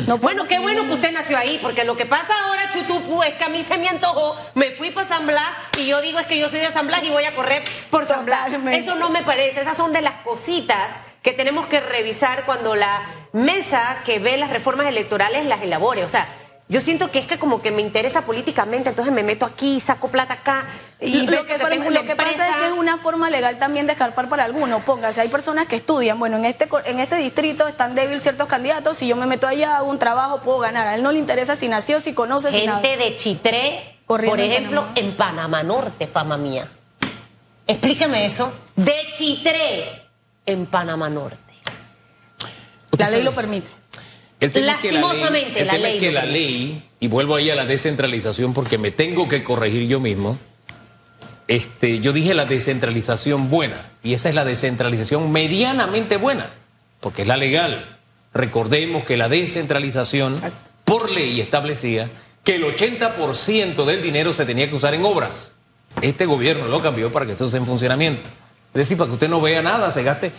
No 0.08 0.18
bueno, 0.18 0.46
qué 0.46 0.60
bueno 0.60 0.84
que 0.86 0.94
usted 0.94 1.12
nació 1.12 1.38
ahí, 1.38 1.60
porque 1.62 1.84
lo 1.84 1.96
que 1.96 2.06
pasa 2.06 2.34
ahora, 2.46 2.72
Chutupu, 2.72 3.22
es 3.24 3.36
que 3.36 3.44
a 3.44 3.50
mí 3.50 3.64
se 3.64 3.78
me 3.78 3.88
antojó, 3.88 4.36
me 4.56 4.72
fui 4.72 4.90
para 4.90 5.08
San 5.08 5.28
Blas 5.28 5.46
y 5.78 5.86
yo 5.86 6.02
digo 6.02 6.20
es 6.20 6.26
que 6.26 6.40
yo 6.40 6.50
soy 6.50 6.60
de 6.60 6.68
San 6.68 6.88
Blas 6.88 7.04
y 7.04 7.10
voy 7.10 7.24
a 7.24 7.36
correr 7.36 7.64
por 7.92 8.06
San 8.06 8.26
Blas. 8.26 8.52
Eso 8.72 8.96
no 8.96 9.10
me 9.10 9.22
parece, 9.22 9.62
esas 9.62 9.78
son 9.78 9.94
de 9.94 10.02
las 10.02 10.14
cositas 10.24 10.90
que 11.22 11.34
tenemos 11.34 11.68
que 11.68 11.80
revisar 11.80 12.46
cuando 12.46 12.76
la 12.76 13.02
mesa 13.34 14.02
que 14.06 14.20
ve 14.20 14.38
las 14.38 14.50
reformas 14.50 14.88
electorales 14.88 15.46
las 15.46 15.62
elabore. 15.62 16.06
O 16.06 16.10
sea, 16.10 16.28
yo 16.72 16.82
siento 16.82 17.10
que 17.10 17.18
es 17.18 17.26
que 17.26 17.40
como 17.40 17.64
que 17.64 17.72
me 17.72 17.82
interesa 17.82 18.22
políticamente, 18.28 18.90
entonces 18.90 19.12
me 19.12 19.24
meto 19.24 19.44
aquí, 19.44 19.80
saco 19.80 20.10
plata 20.10 20.36
acá. 20.36 20.68
Y 21.02 21.26
lo 21.26 21.44
que, 21.44 21.58
lo 21.58 22.06
que 22.06 22.16
pasa 22.16 22.48
es 22.48 22.56
que 22.58 22.66
es 22.68 22.72
una 22.74 22.98
forma 22.98 23.32
legal 23.32 23.58
también 23.58 23.88
de 23.88 23.94
escarpar 23.94 24.30
para 24.30 24.44
algunos. 24.44 24.84
Póngase, 24.84 25.22
hay 25.22 25.30
personas 25.30 25.66
que 25.66 25.78
estudian, 25.78 26.20
bueno, 26.20 26.38
en 26.38 26.46
este, 26.46 26.70
en 26.86 27.00
este 27.00 27.16
distrito 27.16 27.68
están 27.68 27.96
débiles 27.96 28.22
ciertos 28.22 28.48
candidatos, 28.48 28.98
si 28.98 29.08
yo 29.08 29.16
me 29.16 29.26
meto 29.26 29.48
allá, 29.48 29.78
hago 29.78 29.90
un 29.90 29.98
trabajo, 29.98 30.42
puedo 30.42 30.60
ganar. 30.60 30.86
A 30.86 30.94
él 30.94 31.02
no 31.02 31.12
le 31.12 31.18
interesa 31.18 31.56
si 31.56 31.68
nació, 31.68 32.00
si 32.00 32.14
conoce, 32.14 32.52
Gente 32.52 32.62
si 32.62 32.68
nada. 32.68 32.82
de 32.82 33.16
Chitré, 33.18 33.98
por 34.06 34.24
ejemplo, 34.24 34.86
en 34.94 35.18
Panamá. 35.18 35.64
Norte, 35.64 36.06
fama 36.06 36.38
mía. 36.38 36.70
Explíqueme 37.66 38.28
eso. 38.28 38.54
De 38.76 38.96
Chitré, 39.16 39.99
en 40.46 40.66
Panamá 40.66 41.10
Norte. 41.10 41.38
La 42.98 43.10
ley 43.10 43.24
lo 43.24 43.34
permite. 43.34 43.68
El 44.40 44.52
tema 44.52 44.74
es 44.74 44.80
que 44.80 44.92
la 44.92 45.30
ley, 45.30 45.54
el 45.56 45.68
tema 45.68 45.90
Es 45.90 46.00
que 46.00 46.12
la 46.12 46.26
ley, 46.26 46.90
y 47.00 47.08
vuelvo 47.08 47.36
ahí 47.36 47.50
a 47.50 47.56
la 47.56 47.66
descentralización 47.66 48.54
porque 48.54 48.78
me 48.78 48.92
tengo 48.92 49.28
que 49.28 49.44
corregir 49.44 49.88
yo 49.88 50.00
mismo, 50.00 50.38
este, 51.48 52.00
yo 52.00 52.14
dije 52.14 52.34
la 52.34 52.46
descentralización 52.46 53.50
buena, 53.50 53.92
y 54.02 54.14
esa 54.14 54.30
es 54.30 54.36
la 54.36 54.46
descentralización 54.46 55.32
medianamente 55.32 56.18
buena, 56.18 56.52
porque 57.02 57.24
es 57.24 57.28
la 57.28 57.38
legal. 57.38 57.98
Recordemos 58.34 59.04
que 59.04 59.18
la 59.18 59.28
descentralización 59.28 60.40
por 60.86 61.12
ley 61.12 61.42
establecía 61.42 62.10
que 62.44 62.56
el 62.56 62.64
80% 62.64 63.84
del 63.86 64.02
dinero 64.02 64.34
se 64.34 64.46
tenía 64.46 64.70
que 64.70 64.76
usar 64.76 64.94
en 64.94 65.04
obras. 65.04 65.52
Este 66.02 66.26
gobierno 66.26 66.68
lo 66.68 66.82
cambió 66.82 67.12
para 67.12 67.26
que 67.26 67.36
se 67.36 67.44
use 67.44 67.58
en 67.58 67.66
funcionamiento. 67.66 68.30
Es 68.74 68.80
decir, 68.80 68.98
para 68.98 69.08
que 69.08 69.14
usted 69.14 69.30
no 69.30 69.42
vea 69.42 69.62
nada, 69.62 69.92
se 69.92 70.04
gaste 70.04 70.32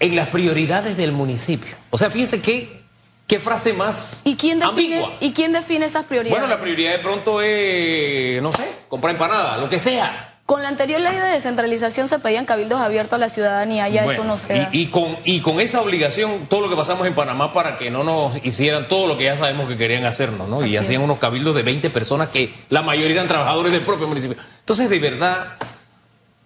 en 0.00 0.16
las 0.16 0.28
prioridades 0.28 0.96
del 0.96 1.12
municipio. 1.12 1.76
O 1.90 1.98
sea, 1.98 2.10
fíjense 2.10 2.40
qué, 2.40 2.82
qué 3.28 3.38
frase 3.38 3.72
más 3.72 4.20
¿Y 4.24 4.34
quién, 4.34 4.58
define, 4.58 4.96
ambigua. 4.96 5.16
¿Y 5.20 5.32
quién 5.32 5.52
define 5.52 5.86
esas 5.86 6.04
prioridades? 6.04 6.40
Bueno, 6.40 6.54
la 6.54 6.60
prioridad 6.60 6.92
de 6.92 6.98
pronto 6.98 7.40
es, 7.40 8.42
no 8.42 8.52
sé, 8.52 8.64
comprar 8.88 9.14
empanada, 9.14 9.58
lo 9.58 9.68
que 9.68 9.78
sea. 9.78 10.28
Con 10.44 10.60
la 10.60 10.68
anterior 10.68 11.00
ley 11.00 11.14
de 11.14 11.28
descentralización 11.28 12.08
se 12.08 12.18
pedían 12.18 12.46
cabildos 12.46 12.80
abiertos 12.80 13.14
a 13.14 13.18
la 13.18 13.28
ciudadanía, 13.28 13.88
ya 13.88 14.04
eso 14.04 14.24
no 14.24 14.36
se 14.36 14.54
da. 14.54 14.68
y, 14.72 14.82
y 14.82 14.86
con, 14.88 15.16
y 15.24 15.40
con 15.40 15.60
esa 15.60 15.80
obligación, 15.80 16.46
todo 16.48 16.62
lo 16.62 16.68
que 16.68 16.74
pasamos 16.74 17.06
en 17.06 17.14
Panamá 17.14 17.52
para 17.52 17.78
que 17.78 17.92
no 17.92 18.02
nos 18.02 18.44
hicieran 18.44 18.88
todo 18.88 19.06
lo 19.06 19.16
que 19.16 19.24
ya 19.24 19.38
sabemos 19.38 19.68
que 19.68 19.76
querían 19.76 20.04
hacernos, 20.04 20.48
¿no? 20.48 20.66
y 20.66 20.76
hacían 20.76 21.00
es. 21.00 21.04
unos 21.04 21.20
cabildos 21.20 21.54
de 21.54 21.62
20 21.62 21.88
personas 21.90 22.30
que 22.30 22.52
la 22.70 22.82
mayoría 22.82 23.12
eran 23.12 23.28
trabajadores 23.28 23.72
del 23.72 23.82
propio 23.82 24.08
municipio. 24.08 24.36
Entonces, 24.58 24.90
de 24.90 24.98
verdad, 24.98 25.56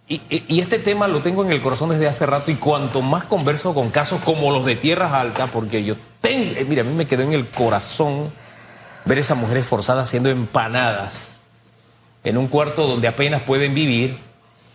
y, 0.09 0.61
este 0.61 0.79
tema 0.79 1.09
lo 1.09 1.21
tengo 1.21 1.45
en 1.45 1.51
el 1.51 1.61
corazón 1.61 1.91
desde 1.91 2.07
hace 2.07 2.27
rato, 2.27 2.51
y 2.51 2.55
cuanto 2.55 3.03
más 3.03 3.25
converso 3.25 3.75
con 3.75 3.91
casos 3.91 4.21
como 4.23 4.53
los 4.53 4.65
de 4.65 4.77
Tierras 4.77 5.13
Altas, 5.13 5.51
porque 5.53 5.83
yo 5.83 5.97
tengo, 6.21 6.53
eh, 6.57 6.65
mira, 6.69 6.83
a 6.83 6.85
mí 6.85 6.95
me 6.95 7.07
quedó 7.07 7.23
en 7.23 7.33
el 7.33 7.47
corazón 7.49 8.33
ver 9.05 9.19
esas 9.19 9.37
mujeres 9.37 9.67
forzadas 9.67 10.09
haciendo 10.09 10.29
empanadas 10.29 11.39
en 12.23 12.39
un 12.39 12.49
cuarto 12.49 12.87
donde 12.87 13.09
apenas 13.09 13.43
pueden 13.43 13.75
vivir 13.75 14.19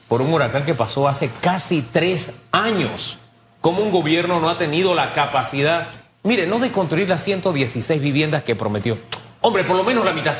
por 0.07 0.21
un 0.21 0.33
huracán 0.33 0.65
que 0.65 0.73
pasó 0.73 1.07
hace 1.07 1.29
casi 1.29 1.81
tres 1.81 2.41
años. 2.51 3.17
Como 3.61 3.81
un 3.81 3.91
gobierno 3.91 4.39
no 4.41 4.49
ha 4.49 4.57
tenido 4.57 4.95
la 4.95 5.11
capacidad, 5.11 5.87
mire, 6.23 6.47
no 6.47 6.59
de 6.59 6.71
construir 6.71 7.07
las 7.07 7.23
116 7.23 8.01
viviendas 8.01 8.43
que 8.43 8.55
prometió. 8.55 8.97
Hombre, 9.39 9.63
por 9.63 9.75
lo 9.77 9.83
menos 9.83 10.03
la 10.03 10.13
mitad. 10.13 10.35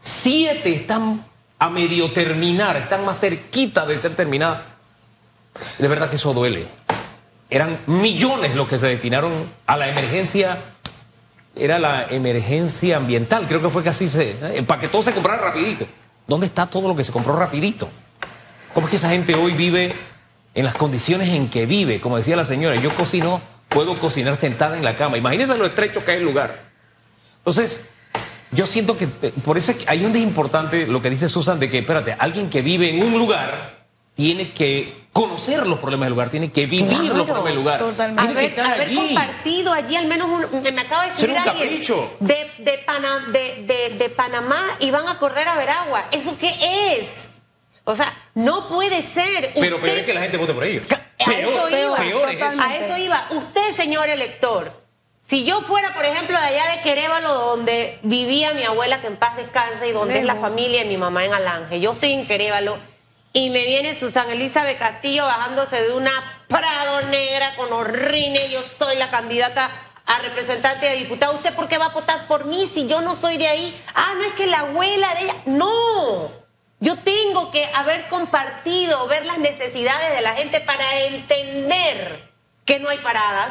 Siete 0.00 0.74
están 0.74 1.24
a 1.58 1.70
medio 1.70 2.12
terminar, 2.12 2.76
están 2.76 3.04
más 3.04 3.20
cerquita 3.20 3.86
de 3.86 3.98
ser 4.00 4.14
terminadas. 4.14 4.62
De 5.78 5.88
verdad 5.88 6.10
que 6.10 6.16
eso 6.16 6.34
duele. 6.34 6.68
Eran 7.48 7.80
millones 7.86 8.54
los 8.54 8.68
que 8.68 8.78
se 8.78 8.88
destinaron 8.88 9.50
a 9.66 9.76
la 9.76 9.88
emergencia 9.88 10.58
era 11.56 11.78
la 11.78 12.06
emergencia 12.10 12.98
ambiental, 12.98 13.46
creo 13.48 13.62
que 13.62 13.70
fue 13.70 13.82
que 13.82 13.88
así 13.88 14.06
se... 14.06 14.36
eh, 14.42 14.62
para 14.62 14.78
que 14.78 14.88
todo 14.88 15.02
se 15.02 15.12
comprara 15.12 15.40
rapidito. 15.40 15.86
¿Dónde 16.26 16.46
está 16.46 16.66
todo 16.66 16.86
lo 16.86 16.94
que 16.94 17.02
se 17.02 17.12
compró 17.12 17.34
rapidito? 17.34 17.88
¿Cómo 18.74 18.86
es 18.86 18.90
que 18.90 18.96
esa 18.96 19.08
gente 19.08 19.34
hoy 19.34 19.52
vive 19.52 19.94
en 20.54 20.64
las 20.64 20.74
condiciones 20.74 21.28
en 21.30 21.48
que 21.48 21.64
vive? 21.64 22.00
Como 22.00 22.18
decía 22.18 22.36
la 22.36 22.44
señora, 22.44 22.76
yo 22.76 22.90
cocino, 22.94 23.40
puedo 23.70 23.98
cocinar 23.98 24.36
sentada 24.36 24.76
en 24.76 24.84
la 24.84 24.96
cama. 24.96 25.16
Imagínense 25.16 25.56
lo 25.56 25.64
estrecho 25.64 26.04
que 26.04 26.12
es 26.12 26.18
el 26.18 26.24
lugar. 26.24 26.60
Entonces, 27.38 27.86
yo 28.52 28.66
siento 28.66 28.96
que, 28.96 29.08
eh, 29.22 29.32
por 29.44 29.58
eso 29.58 29.70
es 29.72 29.78
que 29.78 29.84
ahí 29.88 30.00
donde 30.00 30.18
es 30.18 30.24
importante 30.24 30.86
lo 30.86 31.00
que 31.02 31.10
dice 31.10 31.28
Susan, 31.28 31.58
de 31.60 31.68
que, 31.70 31.78
espérate, 31.78 32.14
alguien 32.18 32.48
que 32.50 32.62
vive 32.62 32.90
en 32.90 33.02
un 33.02 33.18
lugar 33.18 33.84
tiene 34.14 34.52
que 34.52 35.06
conocer 35.12 35.66
los 35.66 35.78
problemas 35.78 36.06
del 36.06 36.12
lugar, 36.12 36.30
tiene 36.30 36.50
que 36.52 36.66
vivir 36.66 36.86
Claro, 36.88 37.14
los 37.16 37.24
problemas 37.26 37.44
del 37.46 37.54
lugar. 37.56 37.78
totalmente. 37.78 38.22
Tiene 38.34 38.34
que 38.54 38.60
haber, 38.60 38.70
estar 38.70 38.74
haber 38.74 38.86
allí. 38.88 39.14
compartido 39.14 39.72
allí 39.72 39.96
al 39.96 40.06
menos 40.06 40.28
un, 40.52 40.62
me 40.62 40.80
acaba 40.80 41.02
de 41.04 41.08
escribir 41.12 41.38
alguien 41.38 41.82
de, 42.20 42.50
de, 42.58 42.78
Pana- 42.84 43.24
de, 43.32 43.64
de- 43.66 43.96
de 43.98 44.08
Panamá 44.10 44.62
y 44.78 44.90
van 44.90 45.08
a 45.08 45.18
correr 45.18 45.48
a 45.48 45.56
ver 45.56 45.70
agua. 45.70 46.04
¿Eso 46.12 46.36
qué 46.38 46.50
es? 47.00 47.28
O 47.84 47.94
sea, 47.94 48.12
no 48.34 48.68
puede 48.68 49.02
ser. 49.02 49.52
Pero 49.54 49.76
Usted- 49.76 49.86
peor 49.86 49.98
es 49.98 50.04
que 50.04 50.14
la 50.14 50.20
gente 50.20 50.36
vote 50.36 50.52
por 50.54 50.64
ellos. 50.64 50.86
A 51.18 51.32
eso 51.32 51.68
iba. 51.70 51.96
peor 51.96 52.28
es 52.28 52.36
eso. 52.36 52.44
Totalmente. 52.44 52.62
A 52.62 52.76
eso 52.84 52.96
iba. 52.98 53.26
Usted, 53.30 53.72
señor 53.74 54.08
elector, 54.10 54.72
si 55.28 55.44
yo 55.44 55.60
fuera, 55.62 55.92
por 55.94 56.04
ejemplo, 56.04 56.38
de 56.38 56.46
allá 56.46 56.64
de 56.74 56.82
Querévalo, 56.82 57.34
donde 57.34 57.98
vivía 58.02 58.54
mi 58.54 58.62
abuela, 58.64 59.00
que 59.00 59.08
en 59.08 59.16
paz 59.16 59.36
descanse, 59.36 59.88
y 59.88 59.92
donde 59.92 60.18
es 60.18 60.24
la 60.24 60.36
familia 60.36 60.82
de 60.82 60.88
mi 60.88 60.96
mamá 60.96 61.24
en 61.24 61.34
Alange, 61.34 61.80
yo 61.80 61.92
estoy 61.92 62.12
en 62.12 62.26
Querévalo, 62.26 62.78
y 63.32 63.50
me 63.50 63.64
viene 63.64 63.94
Susana 63.94 64.32
Elizabeth 64.32 64.78
Castillo 64.78 65.24
bajándose 65.24 65.82
de 65.82 65.92
una 65.92 66.12
Prado 66.48 67.02
negra 67.08 67.54
con 67.56 67.72
horrines, 67.72 68.50
yo 68.50 68.62
soy 68.62 68.96
la 68.96 69.10
candidata 69.10 69.68
a 70.06 70.18
representante 70.20 70.86
de 70.86 70.96
diputado. 70.96 71.34
¿Usted 71.34 71.52
por 71.54 71.68
qué 71.68 71.76
va 71.78 71.86
a 71.86 71.90
votar 71.90 72.28
por 72.28 72.44
mí 72.44 72.70
si 72.72 72.86
yo 72.86 73.02
no 73.02 73.16
soy 73.16 73.36
de 73.36 73.48
ahí? 73.48 73.84
Ah, 73.94 74.12
no 74.16 74.22
es 74.22 74.32
que 74.34 74.46
la 74.46 74.60
abuela 74.60 75.12
de 75.14 75.24
ella. 75.24 75.34
No. 75.46 76.30
Yo 76.78 76.96
tengo 76.98 77.50
que 77.50 77.64
haber 77.74 78.08
compartido, 78.08 79.08
ver 79.08 79.26
las 79.26 79.38
necesidades 79.38 80.14
de 80.14 80.22
la 80.22 80.34
gente 80.34 80.60
para 80.60 81.00
entender 81.00 82.30
que 82.64 82.78
no 82.78 82.88
hay 82.88 82.98
paradas, 82.98 83.48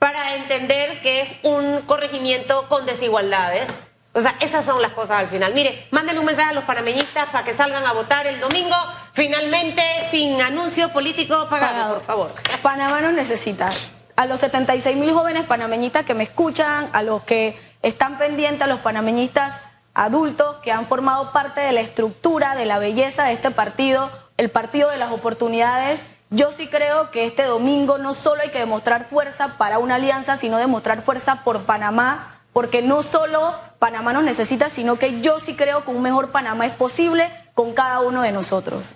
para 0.00 0.34
entender 0.34 1.02
que 1.02 1.20
es 1.20 1.28
un 1.42 1.82
corregimiento 1.82 2.66
con 2.68 2.86
desigualdades. 2.86 3.66
O 4.14 4.20
sea, 4.22 4.34
esas 4.40 4.64
son 4.64 4.80
las 4.80 4.92
cosas 4.92 5.20
al 5.20 5.28
final. 5.28 5.52
Mire, 5.54 5.86
mándenle 5.90 6.18
un 6.18 6.26
mensaje 6.26 6.50
a 6.50 6.54
los 6.54 6.64
panameñistas 6.64 7.26
para 7.26 7.44
que 7.44 7.52
salgan 7.52 7.86
a 7.86 7.92
votar 7.92 8.26
el 8.26 8.40
domingo, 8.40 8.74
finalmente 9.12 9.82
sin 10.10 10.40
anuncio 10.40 10.88
político 10.88 11.46
pagado, 11.50 11.72
Pagado. 11.72 11.94
por 11.96 12.06
favor. 12.06 12.34
Panamá 12.62 13.02
nos 13.02 13.12
necesita. 13.12 13.70
A 14.16 14.24
los 14.24 14.40
76 14.40 14.96
mil 14.96 15.12
jóvenes 15.12 15.44
panameñistas 15.44 16.06
que 16.06 16.14
me 16.14 16.24
escuchan, 16.24 16.88
a 16.94 17.02
los 17.02 17.22
que 17.22 17.60
están 17.82 18.16
pendientes, 18.16 18.62
a 18.62 18.66
los 18.68 18.78
panameñistas 18.78 19.60
adultos 19.92 20.56
que 20.62 20.72
han 20.72 20.86
formado 20.86 21.30
parte 21.30 21.60
de 21.60 21.72
la 21.72 21.80
estructura, 21.82 22.54
de 22.54 22.64
la 22.64 22.78
belleza 22.78 23.24
de 23.24 23.34
este 23.34 23.50
partido, 23.50 24.10
el 24.38 24.50
partido 24.50 24.88
de 24.90 24.96
las 24.96 25.12
oportunidades. 25.12 26.00
Yo 26.32 26.52
sí 26.52 26.68
creo 26.68 27.10
que 27.10 27.26
este 27.26 27.42
domingo 27.42 27.98
no 27.98 28.14
solo 28.14 28.42
hay 28.42 28.50
que 28.50 28.60
demostrar 28.60 29.04
fuerza 29.04 29.58
para 29.58 29.80
una 29.80 29.96
alianza, 29.96 30.36
sino 30.36 30.58
demostrar 30.58 31.02
fuerza 31.02 31.42
por 31.42 31.62
Panamá, 31.62 32.40
porque 32.52 32.82
no 32.82 33.02
solo 33.02 33.56
Panamá 33.80 34.12
nos 34.12 34.22
necesita, 34.22 34.68
sino 34.68 34.96
que 34.96 35.20
yo 35.20 35.40
sí 35.40 35.54
creo 35.54 35.84
que 35.84 35.90
un 35.90 36.02
mejor 36.02 36.30
Panamá 36.30 36.66
es 36.66 36.74
posible 36.74 37.28
con 37.54 37.72
cada 37.72 38.00
uno 38.00 38.22
de 38.22 38.30
nosotros. 38.30 38.94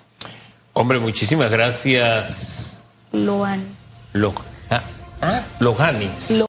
Hombre, 0.75 1.01
muchísimas 1.01 1.51
gracias, 1.51 2.81
Loan. 3.11 3.65
los, 4.13 4.35
ah, 4.71 4.83
ah. 5.21 5.43